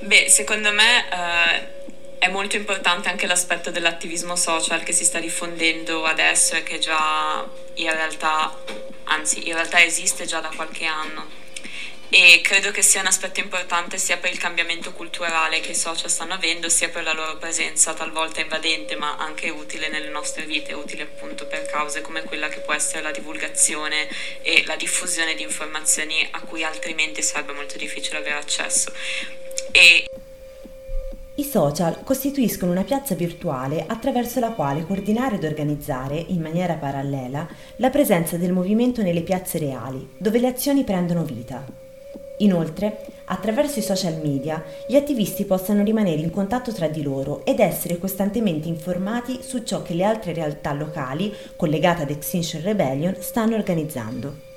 Beh, 0.06 0.30
secondo 0.30 0.72
me 0.72 1.04
eh, 1.10 1.68
è 2.20 2.28
molto 2.28 2.56
importante 2.56 3.10
anche 3.10 3.26
l'aspetto 3.26 3.72
dell'attivismo 3.72 4.36
social 4.36 4.84
che 4.84 4.94
si 4.94 5.04
sta 5.04 5.18
diffondendo 5.18 6.06
adesso 6.06 6.54
e 6.54 6.62
che 6.62 6.78
già 6.78 7.44
in 7.74 7.90
realtà, 7.90 8.56
anzi 9.06 9.48
in 9.48 9.56
realtà 9.56 9.84
esiste 9.84 10.26
già 10.26 10.42
da 10.42 10.52
qualche 10.56 10.86
anno. 10.86 11.28
E 12.10 12.40
credo 12.44 12.70
che 12.70 12.84
sia 12.84 13.02
un 13.02 13.08
aspetto 13.08 13.40
importante 13.40 13.98
sia 13.98 14.18
per 14.18 14.30
il 14.30 14.38
cambiamento 14.38 14.92
culturale 14.94 15.60
che 15.60 15.72
i 15.72 15.76
social 15.76 16.08
stanno 16.08 16.36
avendo, 16.36 16.70
sia 16.70 16.90
per 16.90 17.02
la 17.02 17.14
loro 17.14 17.38
presenza 17.38 17.96
talvolta 17.96 18.42
invadente, 18.42 18.96
ma 18.96 19.18
anche 19.18 19.50
utile 19.50 19.88
nelle 19.88 20.10
nostre 20.10 20.44
vite, 20.44 20.74
utile 20.74 21.02
appunto 21.02 21.48
per 21.48 21.66
cause 21.66 22.02
come 22.02 22.22
quella 22.22 22.48
che 22.48 22.60
può 22.60 22.74
essere 22.74 23.02
la 23.02 23.10
divulgazione 23.10 24.08
e 24.44 24.64
la 24.68 24.76
diffusione 24.76 25.34
di 25.34 25.42
informazioni 25.42 26.28
a 26.30 26.42
cui 26.42 26.64
altrimenti 26.64 27.24
sarebbe 27.24 27.54
molto 27.54 27.76
difficile 27.78 28.20
avere 28.20 28.36
accesso. 28.36 28.94
E 29.76 30.06
i 31.36 31.44
social 31.44 32.02
costituiscono 32.06 32.72
una 32.72 32.86
piazza 32.86 33.14
virtuale 33.14 33.84
attraverso 33.86 34.40
la 34.40 34.52
quale 34.52 34.86
coordinare 34.86 35.36
ed 35.36 35.44
organizzare, 35.44 36.16
in 36.16 36.40
maniera 36.40 36.76
parallela, 36.76 37.46
la 37.76 37.90
presenza 37.90 38.38
del 38.38 38.54
movimento 38.54 39.02
nelle 39.02 39.22
piazze 39.22 39.58
reali, 39.58 40.12
dove 40.18 40.40
le 40.40 40.48
azioni 40.48 40.86
prendono 40.86 41.26
vita. 41.26 41.66
Inoltre, 42.38 43.06
attraverso 43.26 43.80
i 43.80 43.82
social 43.82 44.18
media, 44.24 44.64
gli 44.88 44.96
attivisti 44.96 45.44
possano 45.44 45.84
rimanere 45.84 46.22
in 46.22 46.32
contatto 46.32 46.72
tra 46.72 46.88
di 46.88 47.02
loro 47.02 47.44
ed 47.44 47.60
essere 47.60 47.98
costantemente 47.98 48.70
informati 48.70 49.40
su 49.42 49.64
ciò 49.64 49.82
che 49.82 49.94
le 49.94 50.06
altre 50.06 50.32
realtà 50.32 50.72
locali, 50.72 51.36
collegate 51.58 52.04
ad 52.04 52.12
Extinction 52.12 52.62
Rebellion, 52.62 53.18
stanno 53.20 53.56
organizzando 53.56 54.54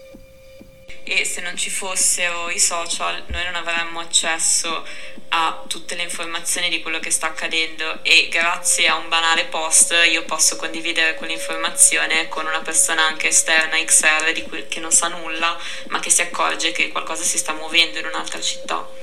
e 1.08 1.24
se 1.24 1.40
non 1.40 1.56
ci 1.56 1.70
fossero 1.70 2.50
i 2.50 2.58
social 2.58 3.24
noi 3.28 3.44
non 3.44 3.54
avremmo 3.54 4.00
accesso 4.00 4.86
a 5.30 5.64
tutte 5.66 5.94
le 5.94 6.02
informazioni 6.02 6.68
di 6.68 6.80
quello 6.80 6.98
che 7.00 7.10
sta 7.10 7.26
accadendo. 7.26 8.02
E 8.02 8.28
grazie 8.30 8.88
a 8.88 8.96
un 8.96 9.08
banale 9.08 9.44
post 9.46 9.94
io 10.10 10.24
posso 10.24 10.56
condividere 10.56 11.14
quell'informazione 11.14 12.28
con 12.28 12.46
una 12.46 12.60
persona 12.60 13.06
anche 13.06 13.28
esterna 13.28 13.82
XR 13.82 14.32
di 14.32 14.42
cui, 14.42 14.66
che 14.68 14.80
non 14.80 14.92
sa 14.92 15.08
nulla 15.08 15.58
ma 15.88 16.00
che 16.00 16.10
si 16.10 16.22
accorge 16.22 16.72
che 16.72 16.88
qualcosa 16.88 17.22
si 17.22 17.38
sta 17.38 17.52
muovendo 17.52 17.98
in 17.98 18.06
un'altra 18.06 18.40
città 18.40 18.97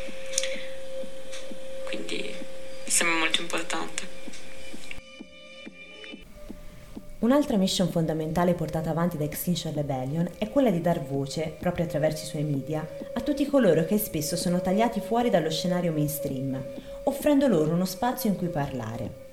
Un'altra 7.26 7.58
mission 7.58 7.90
fondamentale 7.90 8.54
portata 8.54 8.92
avanti 8.92 9.18
da 9.18 9.24
Extinction 9.24 9.74
Rebellion 9.74 10.30
è 10.38 10.48
quella 10.52 10.70
di 10.70 10.80
dar 10.80 11.02
voce, 11.02 11.56
proprio 11.60 11.86
attraverso 11.86 12.24
i 12.24 12.28
suoi 12.28 12.44
media, 12.44 12.88
a 13.14 13.20
tutti 13.22 13.48
coloro 13.48 13.84
che 13.84 13.98
spesso 13.98 14.36
sono 14.36 14.62
tagliati 14.62 15.00
fuori 15.00 15.32
dallo 15.32 15.50
scenario 15.50 15.92
mainstream, 15.92 16.64
offrendo 17.06 17.48
loro 17.48 17.74
uno 17.74 17.86
spazio 17.86 18.30
in 18.30 18.36
cui 18.36 18.50
parlare. 18.50 19.24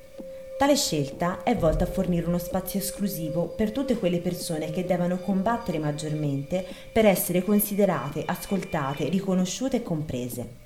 Tale 0.57 0.75
scelta 0.75 1.43
è 1.43 1.55
volta 1.55 1.85
a 1.85 1.87
fornire 1.87 2.25
uno 2.25 2.39
spazio 2.39 2.81
esclusivo 2.81 3.49
per 3.49 3.73
tutte 3.73 3.99
quelle 3.99 4.21
persone 4.21 4.71
che 4.71 4.87
devono 4.87 5.19
combattere 5.19 5.79
maggiormente 5.79 6.65
per 6.91 7.05
essere 7.05 7.45
considerate, 7.45 8.23
ascoltate, 8.25 9.11
riconosciute 9.11 9.77
e 9.77 9.83
comprese. 9.83 10.62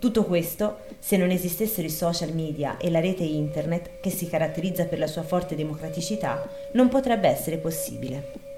Tutto 0.00 0.24
questo, 0.24 0.78
se 0.98 1.18
non 1.18 1.28
esistessero 1.28 1.86
i 1.86 1.90
social 1.90 2.32
media 2.32 2.78
e 2.78 2.90
la 2.90 3.00
rete 3.00 3.22
internet, 3.22 4.00
che 4.00 4.08
si 4.08 4.30
caratterizza 4.30 4.86
per 4.86 4.98
la 4.98 5.06
sua 5.06 5.22
forte 5.22 5.54
democraticità, 5.54 6.48
non 6.72 6.88
potrebbe 6.88 7.28
essere 7.28 7.58
possibile. 7.58 8.49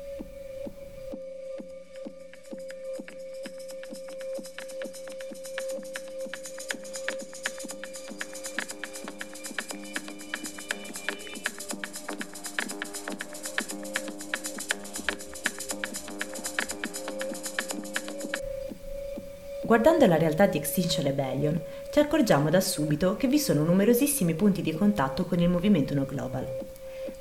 Guardando 19.72 20.04
la 20.04 20.18
realtà 20.18 20.44
di 20.44 20.58
Extinction 20.58 21.02
Rebellion, 21.02 21.58
ci 21.90 21.98
accorgiamo 21.98 22.50
da 22.50 22.60
subito 22.60 23.16
che 23.16 23.26
vi 23.26 23.38
sono 23.38 23.64
numerosissimi 23.64 24.34
punti 24.34 24.60
di 24.60 24.74
contatto 24.74 25.24
con 25.24 25.40
il 25.40 25.48
movimento 25.48 25.94
No 25.94 26.04
Global. 26.04 26.46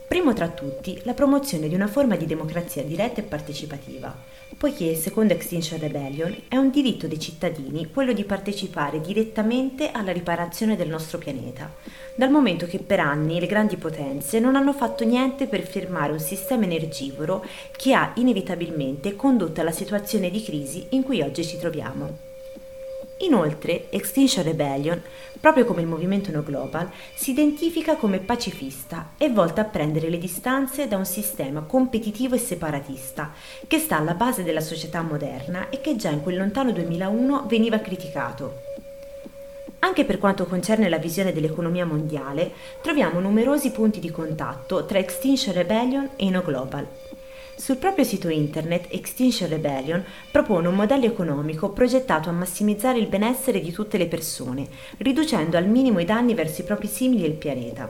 Primo 0.06 0.34
tra 0.34 0.50
tutti, 0.50 1.00
la 1.04 1.14
promozione 1.14 1.70
di 1.70 1.76
una 1.76 1.88
forma 1.88 2.18
di 2.18 2.26
democrazia 2.26 2.84
diretta 2.84 3.22
e 3.22 3.24
partecipativa, 3.24 4.14
poiché, 4.58 4.96
secondo 4.96 5.32
Extinction 5.32 5.80
Rebellion, 5.80 6.36
è 6.50 6.58
un 6.58 6.72
diritto 6.72 7.08
dei 7.08 7.22
cittadini 7.22 7.90
quello 7.90 8.12
di 8.12 8.26
partecipare 8.26 9.00
direttamente 9.00 9.90
alla 9.90 10.12
riparazione 10.12 10.76
del 10.76 10.90
nostro 10.90 11.20
pianeta, 11.20 11.74
dal 12.16 12.32
momento 12.32 12.66
che 12.66 12.80
per 12.80 13.00
anni 13.00 13.40
le 13.40 13.48
grandi 13.48 13.78
potenze 13.78 14.42
non 14.42 14.58
hanno 14.58 14.74
fatto 14.74 15.06
niente 15.06 15.48
per 15.48 15.66
fermare 15.66 16.12
un 16.12 16.20
sistema 16.20 16.66
energivoro 16.66 17.46
che 17.78 17.94
ha 17.94 18.12
inevitabilmente 18.16 19.16
condotto 19.16 19.62
alla 19.62 19.72
situazione 19.72 20.30
di 20.30 20.44
crisi 20.44 20.88
in 20.90 21.04
cui 21.04 21.22
oggi 21.22 21.46
ci 21.46 21.58
troviamo. 21.58 22.31
Inoltre, 23.22 23.90
Extinction 23.92 24.44
Rebellion, 24.44 25.02
proprio 25.40 25.66
come 25.66 25.82
il 25.82 25.88
movimento 25.88 26.32
No 26.32 26.44
Global, 26.44 26.90
si 27.16 27.32
identifica 27.32 27.96
come 27.96 28.20
pacifista 28.20 29.12
e 29.18 29.30
volta 29.30 29.62
a 29.62 29.66
prendere 29.66 30.10
le 30.10 30.18
distanze 30.18 30.88
da 30.88 30.98
un 30.98 31.06
sistema 31.06 31.62
competitivo 31.62 32.36
e 32.36 32.40
separatista 32.40 33.32
che 33.68 33.80
sta 33.80 33.98
alla 33.98 34.14
base 34.14 34.44
della 34.44 34.62
società 34.62 35.02
moderna 35.02 35.70
e 35.70 35.82
che 35.82 35.96
già 35.96 36.10
in 36.10 36.22
quel 36.22 36.38
lontano 36.38 36.72
2001 36.72 37.46
veniva 37.48 37.80
criticato. 37.80 38.70
Anche 39.84 40.06
per 40.06 40.20
quanto 40.20 40.46
concerne 40.46 40.90
la 40.90 40.98
visione 40.98 41.34
dell'economia 41.34 41.86
mondiale, 41.86 42.52
troviamo 42.82 43.20
numerosi 43.20 43.72
punti 43.72 44.00
di 44.00 44.12
contatto 44.12 44.86
tra 44.86 45.00
Extinction 45.00 45.56
Rebellion 45.56 46.10
e 46.16 46.30
No 46.30 46.42
Global. 46.44 46.88
Sul 47.56 47.78
proprio 47.78 48.04
sito 48.04 48.28
internet 48.30 48.88
Extinction 48.90 49.50
Rebellion 49.50 50.04
propone 50.32 50.68
un 50.68 50.76
modello 50.76 51.06
economico 51.06 51.70
progettato 51.70 52.30
a 52.30 52.34
massimizzare 52.34 52.98
il 52.98 53.08
benessere 53.08 53.62
di 53.62 53.72
tutte 53.72 53.98
le 53.98 54.08
persone, 54.08 54.68
riducendo 54.98 55.58
al 55.58 55.68
minimo 55.68 56.00
i 56.00 56.06
danni 56.06 56.34
verso 56.34 56.62
i 56.62 56.66
propri 56.66 56.88
simili 56.88 57.24
e 57.24 57.28
il 57.28 57.34
pianeta. 57.34 57.90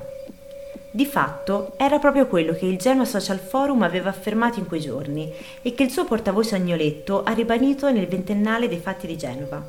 Di 0.94 1.06
fatto 1.06 1.74
era 1.78 2.00
proprio 2.00 2.28
quello 2.28 2.54
che 2.54 2.66
il 2.66 2.78
Genoa 2.78 3.06
Social 3.06 3.40
Forum 3.40 3.82
aveva 3.84 4.10
affermato 4.10 4.60
in 4.60 4.68
quei 4.68 4.82
giorni 4.82 5.32
e 5.62 5.74
che 5.74 5.84
il 5.84 5.90
suo 5.90 6.04
portavoce 6.04 6.56
Agnoletto 6.56 7.24
ha 7.24 7.32
ribadito 7.32 7.90
nel 7.90 8.08
ventennale 8.08 8.68
dei 8.68 8.78
fatti 8.78 9.08
di 9.08 9.18
Genova. 9.18 9.66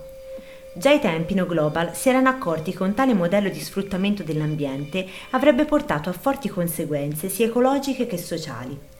Già 0.74 0.90
ai 0.90 0.98
tempi 0.98 1.34
No 1.34 1.46
Global 1.46 1.94
si 1.94 2.08
erano 2.08 2.28
accorti 2.28 2.74
che 2.74 2.82
un 2.82 2.94
tale 2.94 3.14
modello 3.14 3.50
di 3.50 3.60
sfruttamento 3.60 4.24
dell'ambiente 4.24 5.06
avrebbe 5.30 5.64
portato 5.64 6.08
a 6.08 6.14
forti 6.14 6.48
conseguenze 6.48 7.28
sia 7.28 7.46
ecologiche 7.46 8.06
che 8.06 8.18
sociali. 8.18 8.90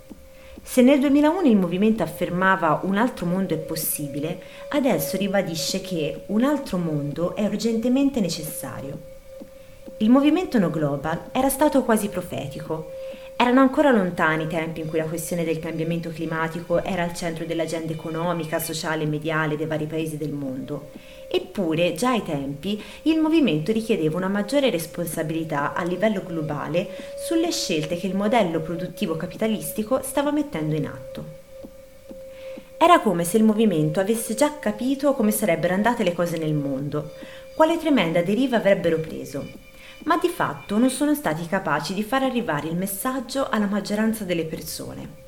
Se 0.64 0.81
nel 0.81 1.00
2001 1.00 1.49
il 1.49 1.57
movimento 1.57 2.02
affermava 2.02 2.81
un 2.85 2.97
altro 2.97 3.26
mondo 3.26 3.52
è 3.52 3.59
possibile, 3.59 4.40
adesso 4.71 5.16
ribadisce 5.16 5.81
che 5.81 6.23
un 6.26 6.45
altro 6.45 6.78
mondo 6.78 7.35
è 7.35 7.45
urgentemente 7.45 8.21
necessario. 8.21 9.11
Il 9.99 10.09
movimento 10.09 10.59
No 10.59 10.71
Global 10.71 11.25
era 11.33 11.49
stato 11.49 11.83
quasi 11.83 12.09
profetico. 12.09 12.90
Erano 13.42 13.58
ancora 13.58 13.90
lontani 13.90 14.44
i 14.44 14.46
tempi 14.46 14.78
in 14.78 14.88
cui 14.88 14.99
la 14.99 15.04
questione 15.04 15.42
del 15.42 15.58
cambiamento 15.58 16.11
climatico 16.11 16.80
era 16.84 17.02
al 17.02 17.12
centro 17.12 17.44
dell'agenda 17.44 17.92
economica, 17.92 18.61
sociale 18.61 19.02
e 19.02 19.06
mediale 19.06 19.56
dei 19.56 19.66
vari 19.66 19.87
paesi 19.87 20.16
del 20.16 20.30
mondo 20.30 20.90
Eppure, 21.26 21.92
già 21.94 22.11
ai 22.11 22.22
tempi, 22.22 22.80
il 23.02 23.18
movimento 23.18 23.72
richiedeva 23.72 24.16
una 24.16 24.28
maggiore 24.28 24.70
responsabilità 24.70 25.72
a 25.72 25.82
livello 25.82 26.22
globale 26.25 26.88
sulle 27.26 27.50
scelte 27.50 27.96
che 27.96 28.06
il 28.06 28.14
modello 28.14 28.61
produttivo 28.61 29.16
capitalistico 29.16 30.02
stava 30.04 30.30
mettendo 30.30 30.76
in 30.76 30.87
atto. 30.87 31.25
Era 32.76 33.00
come 33.00 33.25
se 33.25 33.38
il 33.38 33.42
movimento 33.42 33.99
avesse 33.99 34.37
già 34.37 34.56
capito 34.61 35.14
come 35.14 35.32
sarebbero 35.32 35.75
andate 35.75 36.04
le 36.04 36.12
cose 36.12 36.38
nel 36.38 36.54
mondo, 36.54 37.11
quale 37.56 37.76
tremenda 37.76 38.22
deriva 38.22 38.58
avrebbero 38.58 38.99
preso, 39.00 39.72
ma 40.04 40.18
di 40.18 40.28
fatto 40.28 40.78
non 40.78 40.90
sono 40.90 41.14
stati 41.14 41.47
capaci 41.47 41.94
di 41.94 42.02
far 42.02 42.23
arrivare 42.23 42.68
il 42.68 42.76
messaggio 42.76 43.49
alla 43.49 43.66
maggioranza 43.66 44.25
delle 44.25 44.44
persone. 44.44 45.21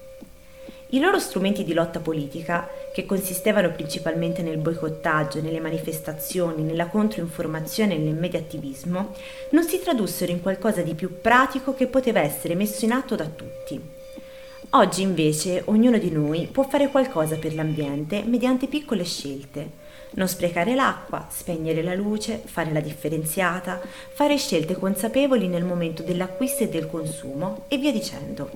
I 0.89 1.01
loro 1.01 1.19
strumenti 1.19 1.65
di 1.65 1.73
lotta 1.73 1.99
politica 1.99 2.69
che 2.93 3.05
consistevano 3.05 3.73
principalmente 3.73 4.43
nel 4.43 4.59
boicottaggio, 4.59 5.41
nelle 5.41 5.59
manifestazioni, 5.59 6.63
nella 6.63 6.87
controinformazione 6.87 7.95
e 7.95 7.99
nel 7.99 8.15
mediattivismo, 8.15 9.13
non 9.51 9.65
si 9.65 9.81
tradussero 9.81 10.31
in 10.31 10.41
qualcosa 10.41 10.83
di 10.83 10.95
più 10.95 11.21
pratico 11.21 11.75
che 11.75 11.89
poteva 11.89 12.21
essere 12.21 12.55
messo 12.55 12.85
in 12.85 12.93
atto 12.93 13.17
da 13.17 13.27
tutti. 13.27 13.94
Oggi 14.77 15.03
invece 15.03 15.63
ognuno 15.67 15.99
di 15.99 16.11
noi 16.11 16.49
può 16.51 16.65
fare 16.65 16.89
qualcosa 16.89 17.37
per 17.37 17.55
l'ambiente 17.55 18.25
mediante 18.27 18.67
piccole 18.67 19.05
scelte. 19.05 19.83
Non 20.15 20.27
sprecare 20.27 20.75
l'acqua, 20.75 21.29
spegnere 21.31 21.81
la 21.81 21.95
luce, 21.95 22.43
fare 22.45 22.73
la 22.73 22.81
differenziata, 22.81 23.81
fare 24.15 24.37
scelte 24.37 24.75
consapevoli 24.75 25.47
nel 25.47 25.63
momento 25.63 26.03
dell'acquisto 26.03 26.65
e 26.65 26.69
del 26.71 26.89
consumo 26.89 27.67
e 27.69 27.79
via 27.79 27.93
dicendo. 27.93 28.51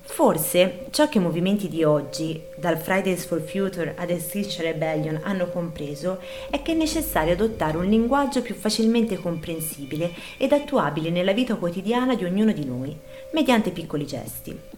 Forse 0.00 0.86
ciò 0.90 1.08
che 1.08 1.18
i 1.18 1.22
movimenti 1.22 1.68
di 1.68 1.82
oggi, 1.82 2.40
dal 2.54 2.78
Fridays 2.78 3.24
for 3.24 3.40
Future 3.40 3.96
ad 3.98 4.10
Extinction 4.10 4.64
Rebellion, 4.64 5.22
hanno 5.24 5.48
compreso 5.48 6.20
è 6.50 6.62
che 6.62 6.70
è 6.70 6.76
necessario 6.76 7.32
adottare 7.32 7.76
un 7.76 7.86
linguaggio 7.86 8.42
più 8.42 8.54
facilmente 8.54 9.18
comprensibile 9.18 10.12
ed 10.38 10.52
attuabile 10.52 11.10
nella 11.10 11.32
vita 11.32 11.56
quotidiana 11.56 12.14
di 12.14 12.22
ognuno 12.22 12.52
di 12.52 12.64
noi, 12.64 12.96
mediante 13.32 13.72
piccoli 13.72 14.06
gesti. 14.06 14.75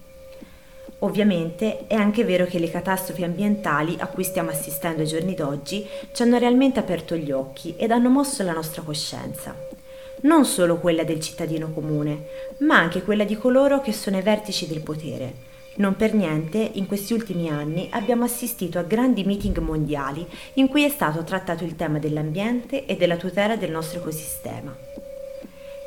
Ovviamente 1.00 1.86
è 1.86 1.94
anche 1.94 2.24
vero 2.24 2.44
che 2.44 2.58
le 2.58 2.70
catastrofi 2.70 3.22
ambientali 3.22 3.96
a 3.98 4.06
cui 4.08 4.24
stiamo 4.24 4.50
assistendo 4.50 5.02
ai 5.02 5.06
giorni 5.06 5.34
d'oggi 5.34 5.86
ci 6.12 6.22
hanno 6.22 6.38
realmente 6.38 6.80
aperto 6.80 7.14
gli 7.14 7.30
occhi 7.30 7.74
ed 7.76 7.90
hanno 7.90 8.08
mosso 8.08 8.42
la 8.42 8.52
nostra 8.52 8.82
coscienza 8.82 9.54
non 10.20 10.44
solo 10.44 10.78
quella 10.78 11.04
del 11.04 11.20
cittadino 11.20 11.70
comune, 11.72 12.24
ma 12.58 12.76
anche 12.78 13.02
quella 13.02 13.24
di 13.24 13.36
coloro 13.36 13.80
che 13.80 13.92
sono 13.92 14.16
ai 14.16 14.22
vertici 14.22 14.66
del 14.66 14.80
potere. 14.80 15.46
Non 15.76 15.94
per 15.94 16.12
niente, 16.12 16.70
in 16.72 16.86
questi 16.86 17.12
ultimi 17.12 17.48
anni 17.48 17.86
abbiamo 17.92 18.24
assistito 18.24 18.80
a 18.80 18.82
grandi 18.82 19.22
meeting 19.22 19.58
mondiali 19.58 20.26
in 20.54 20.66
cui 20.66 20.82
è 20.82 20.88
stato 20.88 21.22
trattato 21.22 21.62
il 21.62 21.76
tema 21.76 22.00
dell'ambiente 22.00 22.84
e 22.84 22.96
della 22.96 23.16
tutela 23.16 23.54
del 23.54 23.70
nostro 23.70 24.00
ecosistema. 24.00 24.76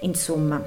Insomma, 0.02 0.64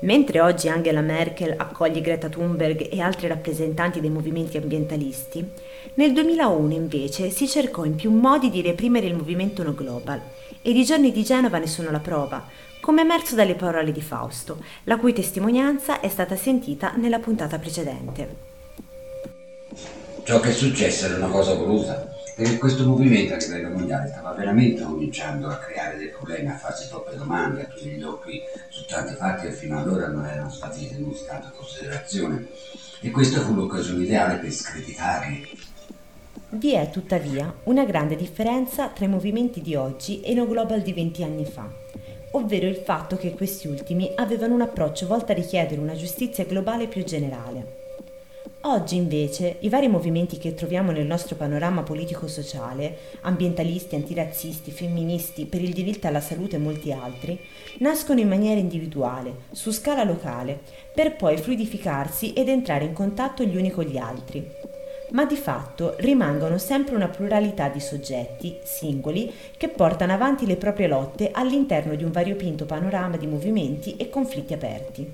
mentre 0.00 0.40
oggi 0.40 0.68
Angela 0.68 1.00
Merkel 1.00 1.54
accoglie 1.56 2.00
Greta 2.00 2.28
Thunberg 2.28 2.88
e 2.90 3.00
altri 3.00 3.26
rappresentanti 3.28 4.00
dei 4.00 4.10
movimenti 4.10 4.56
ambientalisti, 4.56 5.48
nel 5.94 6.12
2001 6.12 6.72
invece 6.72 7.30
si 7.30 7.48
cercò 7.48 7.84
in 7.84 7.94
più 7.94 8.10
modi 8.10 8.50
di 8.50 8.60
reprimere 8.60 9.06
il 9.06 9.14
movimento 9.14 9.62
no 9.62 9.74
global 9.74 10.20
e 10.62 10.70
i 10.70 10.84
giorni 10.84 11.12
di 11.12 11.22
Genova 11.22 11.58
ne 11.58 11.66
sono 11.66 11.90
la 11.90 12.00
prova, 12.00 12.44
come 12.80 13.02
emerso 13.02 13.34
dalle 13.34 13.54
parole 13.54 13.92
di 13.92 14.02
Fausto, 14.02 14.62
la 14.84 14.96
cui 14.96 15.12
testimonianza 15.12 16.00
è 16.00 16.08
stata 16.08 16.36
sentita 16.36 16.92
nella 16.96 17.18
puntata 17.18 17.58
precedente. 17.58 18.54
Ciò 20.24 20.40
che 20.40 20.48
è 20.48 20.52
successo 20.52 21.06
era 21.06 21.16
una 21.16 21.28
cosa 21.28 21.54
voluta, 21.54 22.15
perché 22.36 22.58
questo 22.58 22.84
movimento 22.84 23.32
a 23.32 23.38
livello 23.38 23.70
mondiale 23.70 24.08
stava 24.08 24.32
veramente 24.32 24.82
cominciando 24.82 25.48
a 25.48 25.56
creare 25.56 25.96
dei 25.96 26.08
problemi, 26.08 26.48
a 26.48 26.56
farsi 26.58 26.86
troppe 26.86 27.16
domande, 27.16 27.62
a 27.62 27.64
chiudere 27.64 27.96
gli 27.96 28.02
occhi 28.02 28.42
su 28.68 28.84
tanti 28.84 29.14
fatti 29.14 29.46
che 29.46 29.52
fino 29.52 29.78
ad 29.78 29.88
ora 29.88 30.08
non 30.08 30.26
erano 30.26 30.50
stati 30.50 30.86
tenuti 30.86 31.24
tanto 31.26 31.46
in 31.46 31.52
considerazione. 31.56 32.46
E 33.00 33.10
questa 33.10 33.40
fu 33.40 33.54
l'occasione 33.54 34.02
ideale 34.04 34.36
per 34.36 34.52
screditarli. 34.52 35.48
Vi 36.50 36.74
è 36.74 36.90
tuttavia 36.90 37.50
una 37.64 37.86
grande 37.86 38.16
differenza 38.16 38.88
tra 38.88 39.06
i 39.06 39.08
movimenti 39.08 39.62
di 39.62 39.74
oggi 39.74 40.20
e 40.20 40.34
no 40.34 40.46
global 40.46 40.82
di 40.82 40.92
20 40.92 41.22
anni 41.22 41.44
fa 41.46 41.84
ovvero 42.32 42.66
il 42.66 42.76
fatto 42.76 43.16
che 43.16 43.32
questi 43.32 43.66
ultimi 43.66 44.12
avevano 44.14 44.52
un 44.52 44.60
approccio 44.60 45.06
volto 45.06 45.32
a 45.32 45.34
richiedere 45.34 45.80
una 45.80 45.94
giustizia 45.94 46.44
globale 46.44 46.86
più 46.86 47.02
generale. 47.02 47.85
Oggi 48.68 48.96
invece 48.96 49.58
i 49.60 49.68
vari 49.68 49.86
movimenti 49.86 50.38
che 50.38 50.54
troviamo 50.54 50.90
nel 50.90 51.06
nostro 51.06 51.36
panorama 51.36 51.84
politico-sociale, 51.84 52.98
ambientalisti, 53.20 53.94
antirazzisti, 53.94 54.72
femministi, 54.72 55.46
per 55.46 55.62
il 55.62 55.72
diritto 55.72 56.08
alla 56.08 56.20
salute 56.20 56.56
e 56.56 56.58
molti 56.58 56.90
altri, 56.90 57.38
nascono 57.78 58.18
in 58.18 58.26
maniera 58.26 58.58
individuale, 58.58 59.42
su 59.52 59.70
scala 59.70 60.02
locale, 60.02 60.58
per 60.92 61.14
poi 61.14 61.36
fluidificarsi 61.36 62.32
ed 62.32 62.48
entrare 62.48 62.86
in 62.86 62.92
contatto 62.92 63.44
gli 63.44 63.56
uni 63.56 63.70
con 63.70 63.84
gli 63.84 63.98
altri 63.98 64.74
ma 65.10 65.24
di 65.24 65.36
fatto 65.36 65.94
rimangono 65.98 66.58
sempre 66.58 66.96
una 66.96 67.06
pluralità 67.06 67.68
di 67.68 67.78
soggetti, 67.78 68.58
singoli, 68.64 69.32
che 69.56 69.68
portano 69.68 70.12
avanti 70.12 70.46
le 70.46 70.56
proprie 70.56 70.88
lotte 70.88 71.30
all'interno 71.32 71.94
di 71.94 72.02
un 72.02 72.10
variopinto 72.10 72.66
panorama 72.66 73.16
di 73.16 73.28
movimenti 73.28 73.94
e 73.96 74.10
conflitti 74.10 74.52
aperti. 74.52 75.08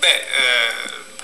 Beh, 0.00 0.06
eh, 0.06 0.67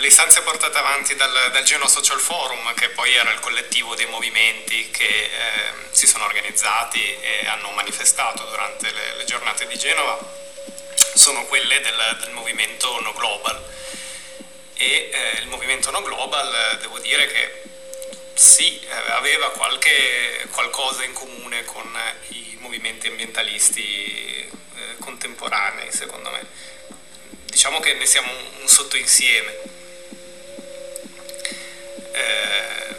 le 0.05 0.11
istanze 0.11 0.43
portate 0.43 0.77
avanti 0.77 1.15
dal, 1.15 1.33
dal 1.51 1.63
Genoa 1.63 1.89
Social 1.89 2.21
Forum, 2.21 2.75
che 2.75 2.91
poi 2.91 3.15
era 3.15 3.31
il 3.31 3.41
collettivo 3.41 3.95
dei 3.95 4.05
movimenti 4.05 4.91
che 4.91 5.07
eh, 5.07 5.31
si 5.93 6.07
sono 6.07 6.25
organizzati 6.27 7.17
e 7.21 7.47
hanno 7.47 7.71
manifestato 7.71 8.45
durante 8.45 8.93
le, 8.93 9.17
le 9.17 9.25
giornate 9.25 9.67
di 9.67 9.79
Genova, 9.79 10.19
sono 11.15 11.47
quelle 11.47 11.81
del, 11.81 12.19
del 12.21 12.33
movimento 12.33 13.01
No 13.01 13.15
Global 13.15 13.65
e 14.75 15.11
eh, 15.11 15.39
il 15.41 15.47
movimento 15.47 15.91
No 15.91 16.03
Global 16.03 16.55
eh, 16.55 16.77
devo 16.81 16.99
dire 16.99 17.27
che 17.27 17.63
sì, 18.35 18.79
eh, 18.81 19.11
aveva 19.13 19.53
qualche, 19.53 20.47
qualcosa 20.51 21.03
in 21.03 21.15
comune 21.15 21.65
con 21.65 21.99
i 22.29 22.59
movimenti 22.61 23.07
ambientalisti 23.07 24.51
eh, 24.77 24.97
contemporanei, 25.01 25.91
secondo 25.91 26.29
me. 26.29 26.45
Diciamo 27.47 27.81
che 27.81 27.95
ne 27.95 28.05
siamo 28.05 28.31
un, 28.31 28.47
un 28.61 28.69
sottoinsieme. 28.69 29.74
Eh, 32.15 32.95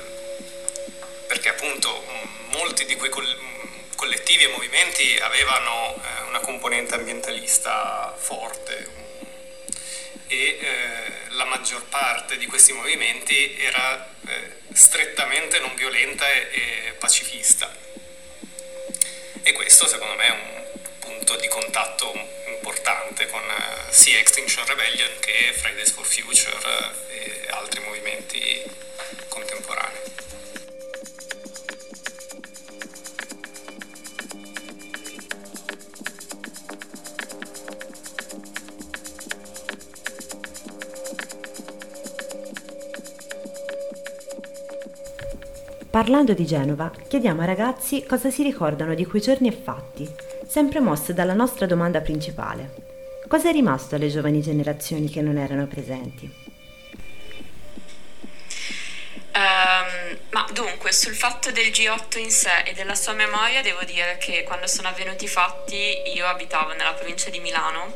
perché 1.28 1.50
appunto 1.50 2.06
molti 2.52 2.86
di 2.86 2.96
quei 2.96 3.10
collettivi 3.96 4.44
e 4.44 4.48
movimenti 4.50 5.18
avevano 5.22 5.96
eh, 5.96 6.22
una 6.28 6.40
componente 6.40 6.96
ambientalista 6.96 8.14
forte, 8.18 9.04
e 10.28 10.58
eh, 10.60 11.12
la 11.30 11.46
maggior 11.46 11.84
parte 11.86 12.38
di 12.38 12.46
questi 12.46 12.74
movimenti 12.74 13.58
era 13.60 14.14
eh, 14.28 14.58
strettamente 14.74 15.60
non 15.60 15.74
violenta 15.76 16.30
e, 16.30 16.50
e, 16.52 16.92
pacifista. 16.94 17.74
E 19.44 19.52
questo 19.54 19.88
secondo 19.88 20.16
me 20.16 20.26
è 20.26 20.32
un 20.32 20.90
punto 21.00 21.36
di 21.36 21.48
contatto 21.48 22.12
importante 22.48 23.28
con 23.28 23.44
sia 23.90 24.20
Extinction 24.20 24.66
Rebellion 24.66 25.20
che 25.20 25.54
Fridays 25.54 25.92
for 25.92 26.06
Future 26.06 26.92
Parlando 46.06 46.34
di 46.34 46.46
Genova, 46.46 46.92
chiediamo 47.08 47.42
ai 47.42 47.48
ragazzi 47.48 48.06
cosa 48.06 48.30
si 48.30 48.44
ricordano 48.44 48.94
di 48.94 49.08
quei 49.08 49.24
giorni 49.24 49.48
e 49.48 49.52
fatti, 49.52 50.08
sempre 50.48 50.80
mosse 50.80 51.16
dalla 51.16 51.34
nostra 51.34 51.66
domanda 51.66 52.00
principale. 52.00 52.76
Cosa 53.28 53.50
è 53.50 53.52
rimasto 53.52 53.96
alle 53.96 54.10
giovani 54.10 54.40
generazioni 54.40 55.10
che 55.10 55.22
non 55.22 55.40
erano 55.40 55.66
presenti? 55.66 56.32
Um, 59.34 60.18
ma 60.30 60.46
dunque, 60.54 60.92
sul 60.92 61.16
fatto 61.16 61.50
del 61.50 61.72
G8 61.72 62.20
in 62.20 62.30
sé 62.30 62.62
e 62.68 62.74
della 62.74 62.94
sua 62.94 63.14
memoria, 63.14 63.64
devo 63.64 63.84
dire 63.84 64.20
che 64.20 64.44
quando 64.44 64.68
sono 64.68 64.90
avvenuti 64.90 65.24
i 65.24 65.28
fatti 65.28 66.04
io 66.14 66.28
abitavo 66.28 66.74
nella 66.74 66.94
provincia 66.94 67.32
di 67.32 67.40
Milano, 67.40 67.92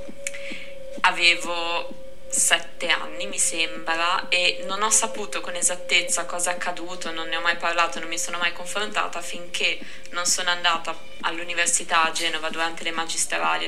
avevo 1.01 1.98
sette 2.29 2.87
anni 2.89 3.25
mi 3.27 3.39
sembra 3.39 4.27
e 4.29 4.63
non 4.67 4.81
ho 4.83 4.89
saputo 4.89 5.41
con 5.41 5.55
esattezza 5.55 6.25
cosa 6.25 6.51
è 6.51 6.53
accaduto, 6.53 7.11
non 7.11 7.27
ne 7.27 7.37
ho 7.37 7.41
mai 7.41 7.57
parlato, 7.57 7.99
non 7.99 8.07
mi 8.07 8.17
sono 8.17 8.37
mai 8.37 8.53
confrontata 8.53 9.21
finché 9.21 9.79
non 10.11 10.25
sono 10.25 10.49
andata 10.49 10.95
all'università 11.21 12.03
a 12.03 12.11
Genova 12.11 12.49
durante 12.49 12.83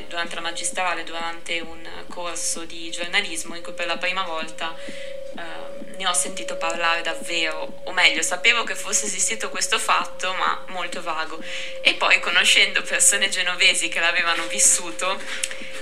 durante 0.06 0.36
la 0.36 0.40
magistrale, 0.40 1.04
durante 1.04 1.60
un 1.60 1.86
corso 2.08 2.64
di 2.64 2.90
giornalismo 2.90 3.54
in 3.56 3.62
cui 3.62 3.72
per 3.72 3.86
la 3.86 3.98
prima 3.98 4.22
volta 4.22 4.74
eh, 4.76 5.61
ne 5.96 6.06
ho 6.06 6.12
sentito 6.12 6.56
parlare 6.56 7.02
davvero, 7.02 7.80
o 7.84 7.92
meglio, 7.92 8.22
sapevo 8.22 8.64
che 8.64 8.74
fosse 8.74 9.06
esistito 9.06 9.50
questo 9.50 9.78
fatto, 9.78 10.32
ma 10.34 10.64
molto 10.68 11.02
vago. 11.02 11.42
E 11.82 11.94
poi 11.94 12.20
conoscendo 12.20 12.82
persone 12.82 13.28
genovesi 13.28 13.88
che 13.88 14.00
l'avevano 14.00 14.46
vissuto, 14.46 15.20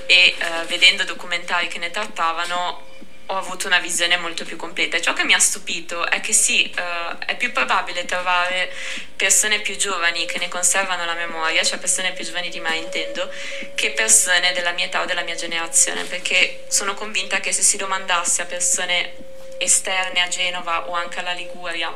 e 0.06 0.34
uh, 0.38 0.66
vedendo 0.66 1.04
documentari 1.04 1.68
che 1.68 1.78
ne 1.78 1.90
trattavano 1.90 2.88
ho 3.26 3.36
avuto 3.36 3.68
una 3.68 3.78
visione 3.78 4.16
molto 4.16 4.44
più 4.44 4.56
completa. 4.56 5.00
Ciò 5.00 5.12
che 5.12 5.22
mi 5.22 5.34
ha 5.34 5.38
stupito 5.38 6.04
è 6.04 6.20
che 6.20 6.32
sì, 6.32 6.74
uh, 6.76 7.16
è 7.24 7.36
più 7.36 7.52
probabile 7.52 8.04
trovare 8.04 8.72
persone 9.14 9.60
più 9.60 9.76
giovani 9.76 10.26
che 10.26 10.40
ne 10.40 10.48
conservano 10.48 11.04
la 11.04 11.14
memoria, 11.14 11.62
cioè 11.62 11.78
persone 11.78 12.12
più 12.12 12.24
giovani 12.24 12.48
di 12.48 12.58
me 12.58 12.76
intendo, 12.76 13.30
che 13.76 13.92
persone 13.92 14.52
della 14.52 14.72
mia 14.72 14.86
età 14.86 15.02
o 15.02 15.04
della 15.04 15.22
mia 15.22 15.36
generazione, 15.36 16.02
perché 16.04 16.64
sono 16.66 16.94
convinta 16.94 17.38
che 17.38 17.52
se 17.52 17.62
si 17.62 17.76
domandasse 17.76 18.42
a 18.42 18.46
persone 18.46 19.14
esterne 19.60 20.20
a 20.20 20.28
Genova 20.28 20.88
o 20.88 20.94
anche 20.94 21.18
alla 21.18 21.32
Liguria 21.32 21.94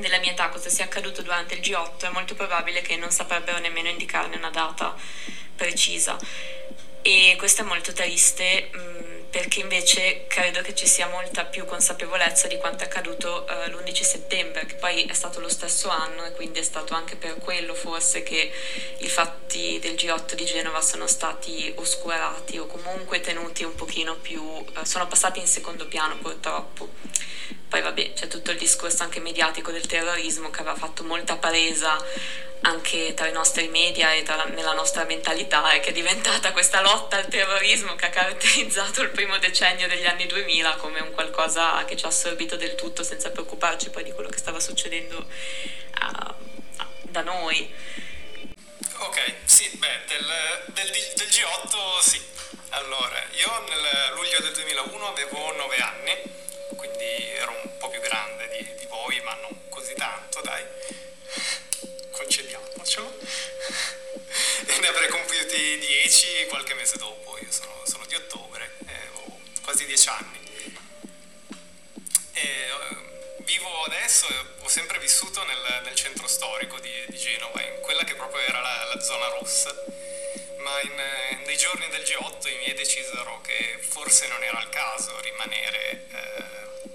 della 0.00 0.18
mia 0.18 0.32
età 0.32 0.48
cosa 0.48 0.68
sia 0.68 0.84
accaduto 0.84 1.22
durante 1.22 1.54
il 1.54 1.60
G8 1.60 2.06
è 2.06 2.08
molto 2.10 2.34
probabile 2.34 2.82
che 2.82 2.96
non 2.96 3.10
saprebbero 3.10 3.58
nemmeno 3.58 3.88
indicarne 3.88 4.36
una 4.36 4.50
data 4.50 4.94
precisa. 5.54 6.16
E 7.02 7.34
questo 7.36 7.62
è 7.62 7.64
molto 7.64 7.92
triste 7.92 8.70
mm, 8.74 9.03
perché 9.34 9.58
invece 9.58 10.26
credo 10.28 10.62
che 10.62 10.76
ci 10.76 10.86
sia 10.86 11.08
molta 11.08 11.44
più 11.44 11.64
consapevolezza 11.64 12.46
di 12.46 12.56
quanto 12.56 12.84
è 12.84 12.86
accaduto 12.86 13.44
uh, 13.48 13.68
l'11 13.68 14.02
settembre, 14.02 14.64
che 14.64 14.76
poi 14.76 15.06
è 15.06 15.12
stato 15.12 15.40
lo 15.40 15.48
stesso 15.48 15.88
anno 15.88 16.24
e 16.24 16.30
quindi 16.30 16.60
è 16.60 16.62
stato 16.62 16.94
anche 16.94 17.16
per 17.16 17.38
quello 17.38 17.74
forse 17.74 18.22
che 18.22 18.52
i 18.98 19.08
fatti 19.08 19.80
del 19.80 19.94
G8 19.94 20.34
di 20.34 20.44
Genova 20.44 20.80
sono 20.80 21.08
stati 21.08 21.72
oscurati 21.74 22.58
o 22.58 22.66
comunque 22.66 23.18
tenuti 23.18 23.64
un 23.64 23.74
pochino 23.74 24.14
più, 24.14 24.40
uh, 24.40 24.64
sono 24.84 25.08
passati 25.08 25.40
in 25.40 25.48
secondo 25.48 25.88
piano 25.88 26.16
purtroppo. 26.18 26.90
Poi 27.68 27.82
vabbè, 27.82 28.12
c'è 28.12 28.28
tutto 28.28 28.52
il 28.52 28.56
discorso 28.56 29.02
anche 29.02 29.18
mediatico 29.18 29.72
del 29.72 29.84
terrorismo 29.84 30.50
che 30.50 30.60
aveva 30.60 30.76
fatto 30.76 31.02
molta 31.02 31.38
presa 31.38 31.98
anche 32.64 33.14
tra 33.14 33.26
i 33.26 33.32
nostri 33.32 33.68
media 33.68 34.12
e 34.12 34.22
tra, 34.22 34.44
nella 34.44 34.72
nostra 34.72 35.04
mentalità 35.04 35.72
e 35.72 35.80
che 35.80 35.90
è 35.90 35.92
diventata 35.92 36.52
questa 36.52 36.80
lotta 36.80 37.16
al 37.16 37.26
terrorismo 37.28 37.94
che 37.94 38.06
ha 38.06 38.10
caratterizzato 38.10 39.02
il 39.02 39.10
primo 39.10 39.23
decennio 39.38 39.88
degli 39.88 40.06
anni 40.06 40.26
2000 40.26 40.76
come 40.76 41.00
un 41.00 41.12
qualcosa 41.12 41.84
che 41.84 41.96
ci 41.96 42.04
ha 42.04 42.08
assorbito 42.08 42.56
del 42.56 42.74
tutto 42.74 43.02
senza 43.02 43.30
preoccuparci 43.30 43.90
poi 43.90 44.04
di 44.04 44.12
quello 44.12 44.28
che 44.28 44.38
stava 44.38 44.60
succedendo 44.60 45.18
uh, 45.18 46.34
da 47.02 47.22
noi. 47.22 47.72
Ok, 48.98 49.34
sì, 49.44 49.68
beh, 49.76 50.00
del, 50.06 50.26
del, 50.66 50.90
del 50.90 51.28
G8 51.28 52.00
sì. 52.00 52.22
Allora, 52.70 53.22
io 53.32 53.64
nel 53.68 54.12
luglio 54.14 54.40
del 54.40 54.52
2001 54.52 55.06
avevo 55.06 55.52
9 55.52 55.76
anni, 55.76 56.22
quindi 56.76 57.04
ero 57.36 57.52
un 57.62 57.78
po' 57.78 57.88
più 57.88 58.00
grande 58.00 58.48
di, 58.48 58.74
di 58.78 58.86
voi, 58.86 59.20
ma 59.20 59.34
non 59.42 59.68
così 59.68 59.94
tanto, 59.94 60.40
dai 60.40 60.64
concediamocelo. 62.10 63.18
e 64.66 64.78
ne 64.80 64.86
avrei 64.88 65.08
compiuti 65.08 65.78
10 65.78 66.46
qualche 66.48 66.74
mese 66.74 66.96
dopo, 66.96 67.33
15 70.04 70.08
anni. 70.10 70.38
E, 72.32 72.70
uh, 72.72 73.42
vivo 73.44 73.84
adesso, 73.84 74.26
ho 74.60 74.68
sempre 74.68 74.98
vissuto 74.98 75.42
nel, 75.44 75.80
nel 75.84 75.94
centro 75.94 76.26
storico 76.26 76.78
di, 76.80 76.92
di, 77.08 77.16
Genova, 77.16 77.62
in 77.62 77.80
quella 77.80 78.04
che 78.04 78.14
proprio 78.14 78.42
era 78.42 78.60
la, 78.60 78.84
la 78.94 79.00
zona 79.00 79.28
rossa, 79.28 79.72
ma 80.58 80.80
in, 80.82 80.98
eh, 80.98 81.42
nei 81.46 81.56
giorni 81.56 81.88
del 81.88 82.02
G8 82.02 82.48
i 82.48 82.56
miei 82.58 82.74
decisero 82.74 83.40
che 83.40 83.78
forse 83.80 84.28
non 84.28 84.42
era 84.42 84.60
il 84.60 84.68
caso 84.68 85.18
rimanere 85.20 86.06
uh, 86.10 86.88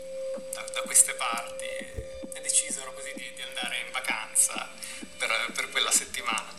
da, 0.53 0.61
da, 0.61 0.81
queste 0.81 1.13
parti 1.13 1.65
e 1.65 2.41
decisero 2.41 2.93
così 2.93 3.11
di, 3.15 3.33
di 3.33 3.41
andare 3.41 3.77
in 3.85 3.91
vacanza 3.91 4.69
per, 5.17 5.51
per 5.53 5.69
quella 5.69 5.91
settimana 5.91 6.57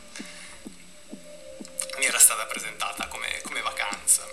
mi 1.99 2.07
era 2.07 2.19
stata 2.19 2.47
presentata 2.47 3.07
come, 3.09 3.41
come 3.43 3.61
vacanza. 3.61 4.27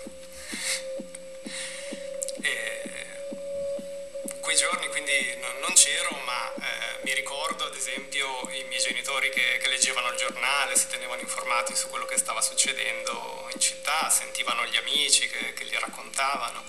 Giorni 4.58 4.88
quindi 4.88 5.36
non, 5.40 5.56
non 5.60 5.72
c'ero, 5.74 6.10
ma 6.24 6.52
eh, 6.54 6.98
mi 7.02 7.14
ricordo 7.14 7.64
ad 7.64 7.76
esempio 7.76 8.26
i 8.50 8.64
miei 8.64 8.80
genitori 8.80 9.30
che, 9.30 9.58
che, 9.58 9.68
leggevano 9.68 10.10
il 10.10 10.16
giornale, 10.16 10.76
si 10.76 10.88
tenevano 10.88 11.20
informati 11.20 11.76
su 11.76 11.88
quello 11.88 12.06
che 12.06 12.18
stava 12.18 12.40
succedendo 12.40 13.48
in 13.52 13.60
città, 13.60 14.10
sentivano 14.10 14.66
gli 14.66 14.76
amici 14.76 15.28
che, 15.28 15.52
che 15.52 15.64
gli 15.64 15.76
raccontavano. 15.76 16.64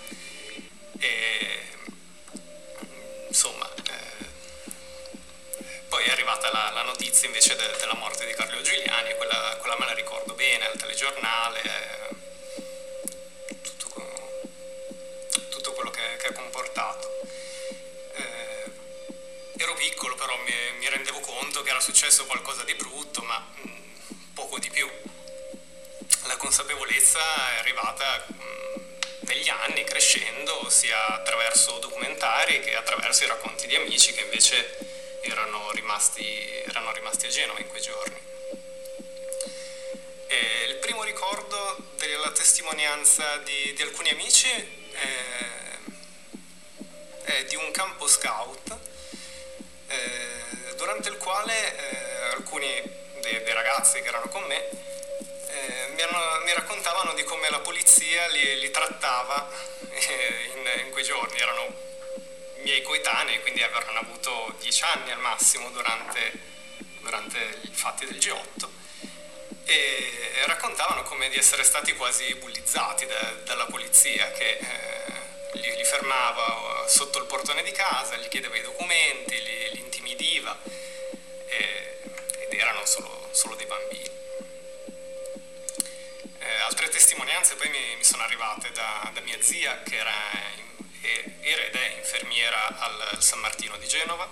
E 0.99 1.65
insomma, 3.28 3.67
poi 5.88 6.04
è 6.04 6.12
arrivata 6.12 6.52
la, 6.52 6.69
la 6.71 6.84
notizia 6.84 7.28
invece 7.28 7.56
de, 7.56 7.75
della 7.80 7.95
morte 7.95 8.28
di 8.28 8.34
Carlo 8.34 8.62
Giuliani, 8.62 9.15
quella, 9.15 9.58
quella, 9.60 9.78
me 9.80 9.86
la 9.88 9.93
ricordo 9.93 10.34
bene, 10.34 10.67
al 10.67 10.78
telegiornale, 10.78 11.62
tutto, 11.62 12.09
era 21.80 21.88
successo 21.88 22.26
qualcosa 22.26 22.63
di 22.63 22.74
brutto, 22.74 23.22
ma 23.22 23.39
mm, 23.39 24.34
poco 24.34 24.60
di 24.60 24.70
più. 24.70 24.86
La 26.26 26.36
consapevolezza 26.36 27.20
è 27.54 27.60
arrivata 27.60 28.26
mm, 28.34 28.82
negli 29.22 29.48
anni, 29.48 29.86
crescendo, 29.86 30.70
sia 30.70 31.08
attraverso 31.08 31.80
documentari 31.80 32.60
che 32.60 32.76
attraverso 32.76 33.24
i 33.24 33.28
racconti 33.28 33.65
di 33.68 33.76
amici 33.76 34.12
che 34.12 34.22
invece 34.22 34.78
erano 35.22 35.72
rimasti, 35.72 36.26
erano 36.65 36.92
rimasti 36.92 37.28
a 37.28 37.30
Genova 37.30 37.60
in 37.60 37.68
quei 37.68 37.82
giorni. 37.82 38.18
E 40.28 40.65
il 40.68 40.76
primo 40.82 41.04
ricordo 41.04 41.92
della 41.96 42.32
testimonianza 42.32 43.38
di, 43.38 43.74
di 43.74 43.82
alcuni 43.82 44.10
amici 44.10 44.50
è, 44.50 45.78
è, 47.24 47.46
di 47.46 47.56
un 47.56 47.72
campo 47.72 48.06
scout 48.06 48.88
durante 50.80 51.10
il 51.10 51.18
quale 51.18 51.76
eh, 51.76 52.36
alcuni 52.36 52.82
dei, 53.20 53.44
dei, 53.44 53.54
ragazzi 53.54 54.02
che 54.02 54.08
erano 54.08 54.30
con 54.30 54.44
me 54.44 54.70
eh, 55.48 55.92
mi, 55.94 56.02
hanno, 56.02 56.42
mi, 56.46 56.54
raccontavano 56.54 57.13
di 57.15 57.24
come 57.24 57.50
la 57.50 57.60
polizia 57.60 58.26
li, 58.28 58.60
li 58.60 58.72
trattava 58.72 59.52
eh, 59.89 60.52
in, 60.56 60.86
in 60.86 60.92
quei 60.92 61.04
giorni, 61.04 61.38
erano 61.38 61.76
miei 62.62 62.82
coetanei, 62.82 63.42
quindi 63.42 63.62
avranno 63.62 64.00
avuto 64.00 64.56
dieci 64.60 64.84
anni 64.84 65.12
al 65.12 65.20
massimo 65.20 65.70
durante, 65.72 66.32
durante 67.02 67.60
i 67.63 67.74
fatti 67.74 68.06
del 68.06 68.18
G8 68.18 68.68
e 69.65 70.44
raccontavano 70.46 71.04
come 71.04 71.28
di 71.28 71.38
essere 71.38 71.63
stati 71.63 71.94
quasi 71.94 72.34
bullizzati 72.36 73.06
da, 73.06 73.34
dalla 73.44 73.65
polizia 73.65 74.32
che 74.32 74.58
eh, 74.58 75.60
li, 75.60 75.76
li, 75.76 75.84
fermava 75.84 76.86
sotto 76.88 77.20
il 77.20 77.26
portone 77.26 77.63
di 77.63 77.72
casa, 77.72 78.15
gli 78.15 78.30
chiedeva 78.30 78.56
i 78.56 78.62
documenti, 78.62 79.44
li, 79.44 79.59
li 80.49 80.57
intimidiva 80.57 80.57
e, 81.45 81.97
ed 82.39 82.53
erano 82.53 82.85
solo, 82.85 83.29
solo 83.31 83.55
dei 83.55 83.65
bambini. 83.65 84.09
Eh, 86.39 86.55
altre 86.62 86.89
testimonianze 86.89 87.55
poi 87.55 87.69
mi, 87.69 87.95
mi 87.97 88.03
sono 88.03 88.23
arrivate 88.23 88.71
da, 88.71 89.09
da, 89.13 89.21
mia 89.21 89.41
zia 89.41 89.81
che 89.83 89.97
era 89.97 90.13
in 90.55 90.67
era 91.41 91.63
ed 91.63 91.75
è 91.75 91.95
infermiera 91.97 92.77
al 92.77 93.17
San 93.21 93.39
Martino 93.39 93.77
di 93.77 93.88
Genova, 93.88 94.27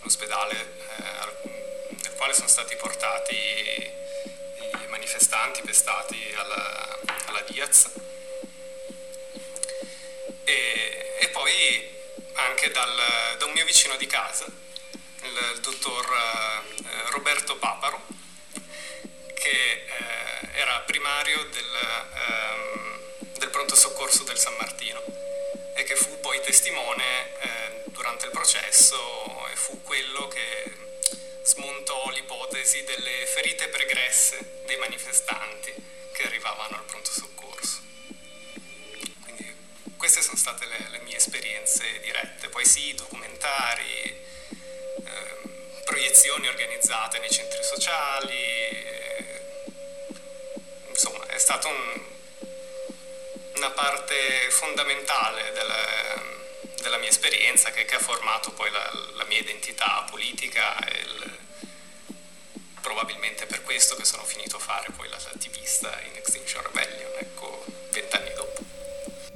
l'ospedale 0.00 0.54
eh, 0.98 1.94
nel 2.02 2.14
quale 2.16 2.32
sono 2.32 2.48
stati 2.48 2.76
portati 2.76 3.34
i 3.34 4.86
manifestanti 4.88 5.60
pestati 5.62 6.32
alla, 6.34 6.98
alla 7.26 7.40
Diaz. 7.40 7.90
E, 10.44 11.16
e 11.20 11.28
poi 11.30 11.94
anche 12.34 12.70
dal, 12.70 13.36
da 13.38 13.44
un 13.44 13.52
mio 13.52 13.64
vicino 13.64 13.96
di 13.96 14.06
casa, 14.06 14.46
il 15.38 15.60
dottor 15.60 16.06
eh, 16.06 17.10
Roberto 17.10 17.56
Paparo, 17.56 18.06
che 19.34 19.48
eh, 19.50 20.48
era 20.54 20.80
primario 20.80 21.44
del, 21.44 21.74
ehm, 22.14 23.38
del 23.38 23.50
pronto 23.50 23.74
soccorso 23.74 24.24
del 24.24 24.38
San 24.38 24.54
Martino 24.56 25.02
e 25.74 25.84
che 25.84 25.94
fu 25.94 26.18
poi 26.20 26.40
testimone 26.40 27.38
eh, 27.40 27.82
durante 27.86 28.26
il 28.26 28.30
processo 28.32 29.48
e 29.52 29.56
fu 29.56 29.82
quello 29.82 30.28
che 30.28 30.72
smontò 31.42 32.08
l'ipotesi 32.10 32.82
delle 32.84 33.26
ferite 33.26 33.68
pregresse 33.68 34.62
dei 34.64 34.78
manifestanti 34.78 35.72
che 36.12 36.26
arrivavano 36.26 36.76
al 36.76 36.84
pronto 36.84 37.10
soccorso. 37.10 37.84
Queste 39.96 40.22
sono 40.22 40.36
state 40.36 40.66
le, 40.66 40.88
le 40.90 40.98
mie 41.00 41.16
esperienze 41.16 42.00
dirette, 42.00 42.48
poi 42.48 42.64
sì, 42.64 42.94
documentari, 42.94 44.02
eh, 44.02 44.24
proiezioni 46.16 46.48
organizzate 46.48 47.18
nei 47.18 47.30
centri 47.30 47.62
sociali, 47.62 48.32
eh, 48.32 49.40
insomma 50.88 51.26
è 51.26 51.36
stato 51.36 51.68
un, 51.68 52.00
una 53.56 53.70
parte 53.72 54.48
fondamentale 54.48 55.52
della, 55.52 56.22
della 56.80 56.96
mia 56.96 57.10
esperienza 57.10 57.70
che, 57.70 57.84
che, 57.84 57.96
ha 57.96 57.98
formato 57.98 58.50
poi 58.52 58.70
la, 58.70 58.90
la 59.16 59.24
mia 59.24 59.40
identità 59.40 60.06
politica 60.08 60.78
e 60.86 61.00
il, 61.00 61.38
probabilmente 62.80 63.44
per 63.44 63.62
questo 63.62 63.94
che 63.94 64.06
sono 64.06 64.24
finito 64.24 64.56
a 64.56 64.60
fare 64.60 64.86
poi 64.96 65.10
l'attivista 65.10 66.00
in 66.00 66.16
Extinction 66.16 66.62
Rebellion, 66.62 67.12
ecco, 67.18 67.62
vent'anni. 67.90 68.25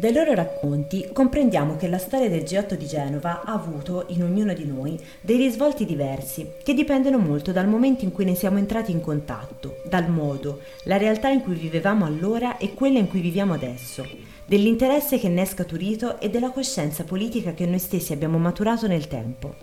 Dai 0.00 0.14
loro 0.14 0.32
racconti 0.32 1.10
comprendiamo 1.12 1.76
che 1.76 1.86
la 1.86 1.98
storia 1.98 2.30
del 2.30 2.44
G8 2.44 2.72
di 2.72 2.86
Genova 2.86 3.42
ha 3.44 3.52
avuto 3.52 4.06
in 4.08 4.22
ognuno 4.22 4.54
di 4.54 4.64
noi 4.64 4.98
dei 5.20 5.36
risvolti 5.36 5.84
diversi 5.84 6.52
che 6.62 6.72
dipendono 6.72 7.18
molto 7.18 7.52
dal 7.52 7.68
momento 7.68 8.04
in 8.04 8.10
cui 8.10 8.24
ne 8.24 8.34
siamo 8.34 8.56
entrati 8.56 8.92
in 8.92 9.02
contatto, 9.02 9.82
dal 9.84 10.08
modo, 10.08 10.60
la 10.84 10.96
realtà 10.96 11.28
in 11.28 11.42
cui 11.42 11.54
vivevamo 11.54 12.06
allora 12.06 12.56
e 12.56 12.72
quella 12.72 12.98
in 12.98 13.08
cui 13.08 13.20
viviamo 13.20 13.52
adesso, 13.52 14.08
dell'interesse 14.46 15.18
che 15.18 15.28
ne 15.28 15.42
è 15.42 15.44
scaturito 15.44 16.18
e 16.18 16.30
della 16.30 16.48
coscienza 16.48 17.04
politica 17.04 17.52
che 17.52 17.66
noi 17.66 17.78
stessi 17.78 18.14
abbiamo 18.14 18.38
maturato 18.38 18.86
nel 18.86 19.06
tempo. 19.06 19.54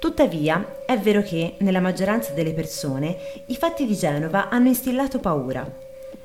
Tuttavia, 0.00 0.82
è 0.84 0.98
vero 0.98 1.22
che, 1.22 1.54
nella 1.58 1.80
maggioranza 1.80 2.32
delle 2.32 2.54
persone, 2.54 3.16
i 3.46 3.54
fatti 3.54 3.86
di 3.86 3.94
Genova 3.94 4.48
hanno 4.48 4.66
instillato 4.66 5.20
paura. 5.20 5.83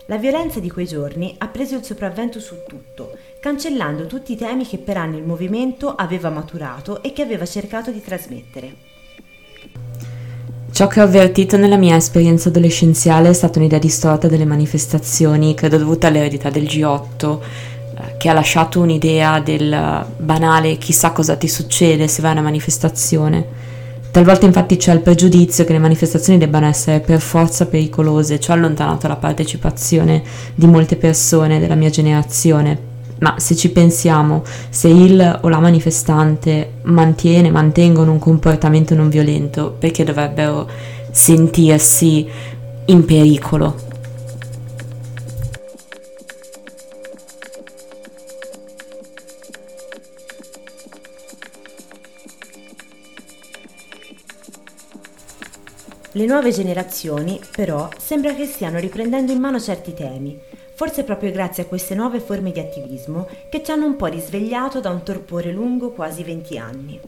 La 0.10 0.18
violenza 0.18 0.60
di 0.60 0.72
quei 0.72 0.88
giorni 0.88 1.36
ha 1.38 1.48
preso 1.50 1.76
il 1.76 1.84
sopravvento 1.84 2.40
su 2.40 2.56
tutto, 2.68 3.12
cancellando 3.40 4.08
tutti 4.08 4.32
i 4.32 4.36
temi 4.36 4.66
che 4.66 4.80
per 4.80 4.98
anni 4.98 5.18
il 5.18 5.24
movimento 5.24 5.94
aveva 5.94 6.32
maturato 6.32 7.04
e 7.04 7.14
che 7.14 7.22
aveva 7.22 7.46
cercato 7.46 7.92
di 7.92 8.02
trasmettere. 8.02 8.74
Ciò 10.72 10.88
che 10.88 11.00
ho 11.00 11.04
avvertito 11.04 11.58
nella 11.58 11.78
mia 11.78 11.96
esperienza 11.96 12.50
adolescenziale 12.50 13.30
è 13.30 13.34
stata 13.34 13.60
un'idea 13.60 13.78
distorta 13.78 14.28
delle 14.28 14.46
manifestazioni, 14.46 15.54
credo 15.54 15.78
dovuta 15.78 16.08
all'eredità 16.08 16.50
del 16.50 16.64
G8, 16.64 17.40
eh, 17.40 18.18
che 18.18 18.30
ha 18.30 18.34
lasciato 18.34 18.80
un'idea 18.80 19.40
del 19.40 20.08
banale 20.18 20.80
chissà 20.80 21.12
cosa 21.12 21.36
ti 21.36 21.48
succede 21.48 22.08
se 22.08 22.24
vai 22.24 22.32
a 22.32 22.34
una 22.34 22.42
manifestazione. 22.42 23.69
Talvolta 24.12 24.46
infatti 24.46 24.76
c'è 24.76 24.92
il 24.94 25.02
pregiudizio 25.02 25.66
che 25.66 25.74
le 25.74 25.80
manifestazioni 25.80 26.40
debbano 26.40 26.66
essere 26.66 27.00
per 27.00 27.22
forza 27.22 27.68
pericolose, 27.68 28.40
ciò 28.40 28.54
ha 28.54 28.56
allontanato 28.56 29.08
la 29.08 29.16
partecipazione 29.16 30.24
di 30.56 30.66
molte 30.66 30.96
persone 30.96 31.60
della 31.60 31.76
mia 31.76 31.90
generazione 31.90 32.88
ma 33.20 33.36
se 33.38 33.56
ci 33.56 33.70
pensiamo, 33.70 34.44
se 34.70 34.88
il 34.88 35.40
o 35.42 35.50
la 35.50 35.60
manifestante 35.60 36.76
mantiene, 36.84 37.52
mantengono 37.52 38.12
un 38.12 38.20
comportamento 38.20 38.96
non 38.96 39.10
violento, 39.10 39.76
perché 39.78 40.04
dovrebbero 40.04 40.68
sentirsi 41.12 42.28
in 42.86 43.06
pericolo? 43.06 43.89
Le 56.20 56.26
nuove 56.26 56.52
generazioni, 56.52 57.40
però, 57.56 57.88
sembra 57.98 58.36
che 58.36 58.46
stiano 58.46 58.78
riprendendo 58.78 59.32
in 59.32 59.40
mano 59.40 59.58
certi 59.58 59.94
temi, 59.94 60.38
Forse 60.76 61.04
proprio 61.04 61.32
grazie 61.32 61.64
a 61.64 61.66
queste 61.66 61.96
nuove 61.96 62.20
forme 62.20 62.52
di 62.52 62.60
attivismo 62.60 63.30
che 63.50 63.62
ci 63.64 63.72
hanno 63.72 63.86
un 63.86 63.98
po' 63.98 64.06
risvegliato 64.06 64.80
da 64.80 64.90
un 64.90 65.04
torpore 65.04 65.52
lungo 65.52 65.92
quasi 65.92 66.24
20 66.24 66.58
anni. 66.58 67.00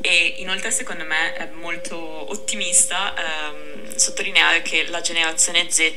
E 0.00 0.34
inoltre 0.38 0.72
secondo 0.72 1.04
me 1.04 1.32
è 1.34 1.48
molto 1.52 1.96
ottimista 1.96 3.14
ehm, 3.14 3.94
sottolineare 3.94 4.62
che 4.62 4.86
la 4.88 5.00
generazione 5.00 5.70
Z 5.70 5.94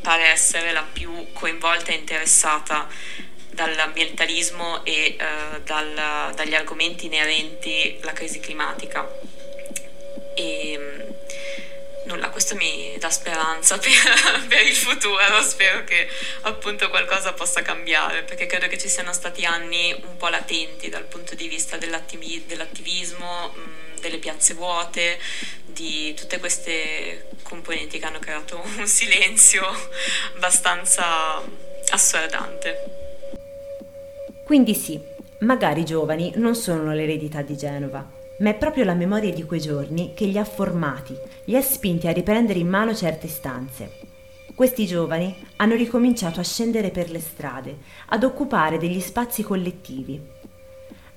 pare 0.00 0.26
essere 0.26 0.72
la 0.72 0.84
più 0.92 1.26
coinvolta 1.32 1.92
e 1.92 1.94
interessata 1.94 2.88
dall'ambientalismo 3.50 4.84
e 4.84 4.92
eh, 4.92 5.16
dal, 5.62 6.32
dagli 6.34 6.54
argomenti 6.54 7.06
inerenti 7.06 7.98
alla 8.00 8.12
crisi 8.12 8.40
climatica. 8.40 9.08
E, 10.34 11.13
nulla, 12.04 12.30
questo 12.30 12.54
mi 12.54 12.96
dà 12.98 13.10
speranza 13.10 13.78
per, 13.78 14.46
per, 14.48 14.66
il 14.66 14.74
futuro, 14.74 15.42
spero 15.42 15.84
che 15.84 16.08
appunto 16.42 16.88
qualcosa 16.90 17.32
possa 17.32 17.62
cambiare, 17.62 18.22
perché 18.22 18.46
credo 18.46 18.66
che 18.68 18.78
ci 18.78 18.88
siano 18.88 19.12
stati 19.12 19.44
anni 19.44 19.94
un 20.06 20.16
po' 20.16 20.28
latenti 20.28 20.88
dal 20.88 21.04
punto 21.04 21.34
di 21.34 21.48
vista 21.48 21.76
dell'attivi- 21.76 22.44
dell'attivismo, 22.46 23.48
mh, 23.48 24.00
delle 24.00 24.18
piazze 24.18 24.54
vuote, 24.54 25.18
di 25.64 26.14
tutte 26.14 26.38
queste 26.38 27.28
componenti 27.42 27.98
che 27.98 28.06
hanno 28.06 28.18
creato 28.18 28.62
un 28.78 28.86
silenzio 28.86 29.64
abbastanza 30.34 31.42
assordante. 31.90 33.02
Quindi 34.44 34.74
sì, 34.74 35.00
magari 35.38 35.80
i 35.80 35.84
giovani 35.84 36.32
non 36.36 36.54
sono 36.54 36.92
l'eredità 36.92 37.40
di 37.40 37.56
Genova, 37.56 38.06
ma 38.38 38.50
è 38.50 38.54
proprio 38.54 38.84
la 38.84 38.94
memoria 38.94 39.32
di 39.32 39.44
quei 39.44 39.60
giorni 39.60 40.12
che 40.14 40.26
li 40.26 40.38
ha 40.38 40.44
formati, 40.44 41.16
li 41.44 41.56
ha 41.56 41.62
spinti 41.62 42.08
a 42.08 42.12
riprendere 42.12 42.58
in 42.58 42.68
mano 42.68 42.94
certe 42.94 43.26
istanze. 43.26 44.12
Questi 44.54 44.86
giovani 44.86 45.34
hanno 45.56 45.74
ricominciato 45.74 46.40
a 46.40 46.44
scendere 46.44 46.90
per 46.90 47.10
le 47.10 47.20
strade, 47.20 47.76
ad 48.08 48.22
occupare 48.22 48.78
degli 48.78 49.00
spazi 49.00 49.42
collettivi. 49.42 50.20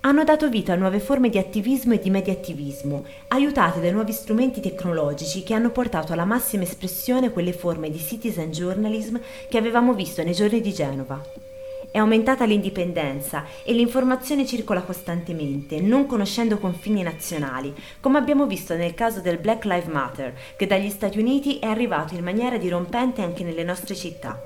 Hanno 0.02 0.24
dato 0.24 0.50
vita 0.50 0.74
a 0.74 0.76
nuove 0.76 1.00
forme 1.00 1.30
di 1.30 1.38
attivismo 1.38 1.94
e 1.94 2.00
di 2.00 2.10
mediattivismo, 2.10 3.06
aiutate 3.30 3.80
dai 3.80 3.92
nuovi 3.92 4.12
strumenti 4.12 4.62
tecnologici 4.62 5.44
che 5.44 5.54
hanno 5.54 5.70
portato 5.70 6.14
alla 6.14 6.26
massima 6.26 6.64
espressione 6.64 7.32
quelle 7.32 7.54
forme 7.54 7.90
di 7.90 8.00
citizen 8.00 8.52
journalism 8.52 9.18
che 9.50 9.58
avevamo 9.58 9.94
visto 9.94 10.24
nei 10.24 10.34
giorni 10.34 10.62
di 10.62 10.74
Genova. 10.74 11.47
È 11.90 12.00
aumentata 12.00 12.46
l'indipendenza 12.46 13.46
e 13.64 13.74
l'informazione 13.74 14.46
circola 14.46 14.82
costantemente, 14.82 15.80
non 15.80 16.06
conoscendo 16.06 16.58
confini 16.58 17.02
nazionali, 17.02 17.74
come 18.02 18.18
abbiamo 18.18 18.46
visto 18.46 18.76
nel 18.76 18.94
caso 18.94 19.22
del 19.22 19.38
Black 19.38 19.64
Lives 19.64 19.88
Matter, 19.88 20.34
che 20.58 20.68
dagli 20.68 20.90
Stati 20.90 21.18
Uniti 21.18 21.60
è 21.60 21.66
arrivato 21.66 22.14
in 22.14 22.24
maniera 22.24 22.58
dirompente 22.58 23.22
anche 23.22 23.44
nelle 23.44 23.64
nostre 23.64 23.96
città. 23.96 24.40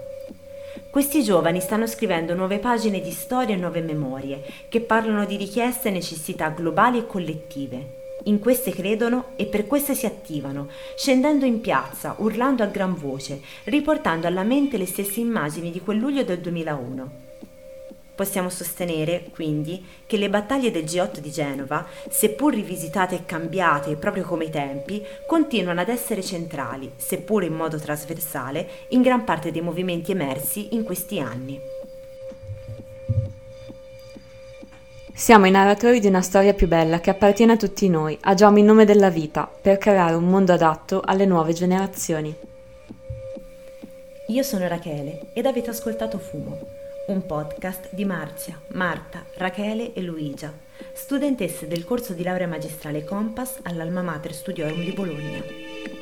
Questi 0.89 1.23
giovani 1.23 1.59
stanno 1.59 1.87
scrivendo 1.87 2.35
nuove 2.35 2.59
pagine 2.59 3.01
di 3.01 3.11
storia 3.11 3.55
e 3.55 3.57
nuove 3.57 3.81
memorie, 3.81 4.43
che 4.69 4.79
parlano 4.79 5.25
di 5.25 5.35
richieste 5.35 5.87
e 5.87 5.91
necessità 5.91 6.49
globali 6.49 6.99
e 6.99 7.07
collettive. 7.07 7.99
In 8.25 8.39
queste 8.39 8.71
credono 8.71 9.29
e 9.35 9.45
per 9.45 9.65
queste 9.65 9.95
si 9.95 10.05
attivano, 10.05 10.67
scendendo 10.95 11.45
in 11.45 11.59
piazza, 11.59 12.15
urlando 12.19 12.61
a 12.61 12.67
gran 12.67 12.93
voce, 12.93 13.41
riportando 13.63 14.27
alla 14.27 14.43
mente 14.43 14.77
le 14.77 14.85
stesse 14.85 15.19
immagini 15.19 15.71
di 15.71 15.81
quel 15.81 15.97
luglio 15.97 16.23
del 16.23 16.39
2001. 16.39 17.29
Possiamo 18.21 18.49
sostenere, 18.49 19.29
quindi, 19.33 19.83
che 20.05 20.15
le 20.15 20.29
battaglie 20.29 20.69
del 20.69 20.83
G8 20.83 21.17
di 21.17 21.31
Genova, 21.31 21.87
seppur 22.07 22.53
rivisitate 22.53 23.15
e 23.15 23.25
cambiate 23.25 23.95
proprio 23.95 24.23
come 24.25 24.43
i 24.45 24.51
tempi, 24.51 25.03
continuano 25.25 25.81
ad 25.81 25.89
essere 25.89 26.21
centrali, 26.21 26.91
seppur 26.97 27.43
in 27.43 27.55
modo 27.55 27.79
trasversale, 27.79 28.69
in 28.89 29.01
gran 29.01 29.23
parte 29.23 29.49
dei 29.49 29.61
movimenti 29.61 30.11
emersi 30.11 30.75
in 30.75 30.83
questi 30.83 31.19
anni. 31.19 31.59
Siamo 35.11 35.47
i 35.47 35.51
narratori 35.51 35.99
di 35.99 36.05
una 36.05 36.21
storia 36.21 36.53
più 36.53 36.67
bella 36.67 36.99
che 36.99 37.09
appartiene 37.09 37.53
a 37.53 37.57
tutti 37.57 37.89
noi, 37.89 38.15
agiamo 38.21 38.59
in 38.59 38.65
nome 38.65 38.85
della 38.85 39.09
vita, 39.09 39.49
per 39.49 39.79
creare 39.79 40.13
un 40.13 40.25
mondo 40.25 40.53
adatto 40.53 41.01
alle 41.03 41.25
nuove 41.25 41.53
generazioni. 41.53 42.35
Io 44.27 44.43
sono 44.43 44.67
Rachele 44.67 45.31
ed 45.33 45.47
avete 45.47 45.71
ascoltato 45.71 46.19
Fumo 46.19 46.80
un 47.07 47.25
podcast 47.25 47.89
di 47.91 48.05
Marzia, 48.05 48.59
Marta, 48.69 49.25
Rachele 49.35 49.93
e 49.93 50.01
Luigia, 50.01 50.53
studentesse 50.93 51.67
del 51.67 51.83
corso 51.83 52.13
di 52.13 52.23
laurea 52.23 52.47
magistrale 52.47 53.03
Compass 53.03 53.59
all'Alma 53.63 54.01
Mater 54.01 54.33
Studiorum 54.33 54.83
di 54.83 54.91
Bologna. 54.91 56.00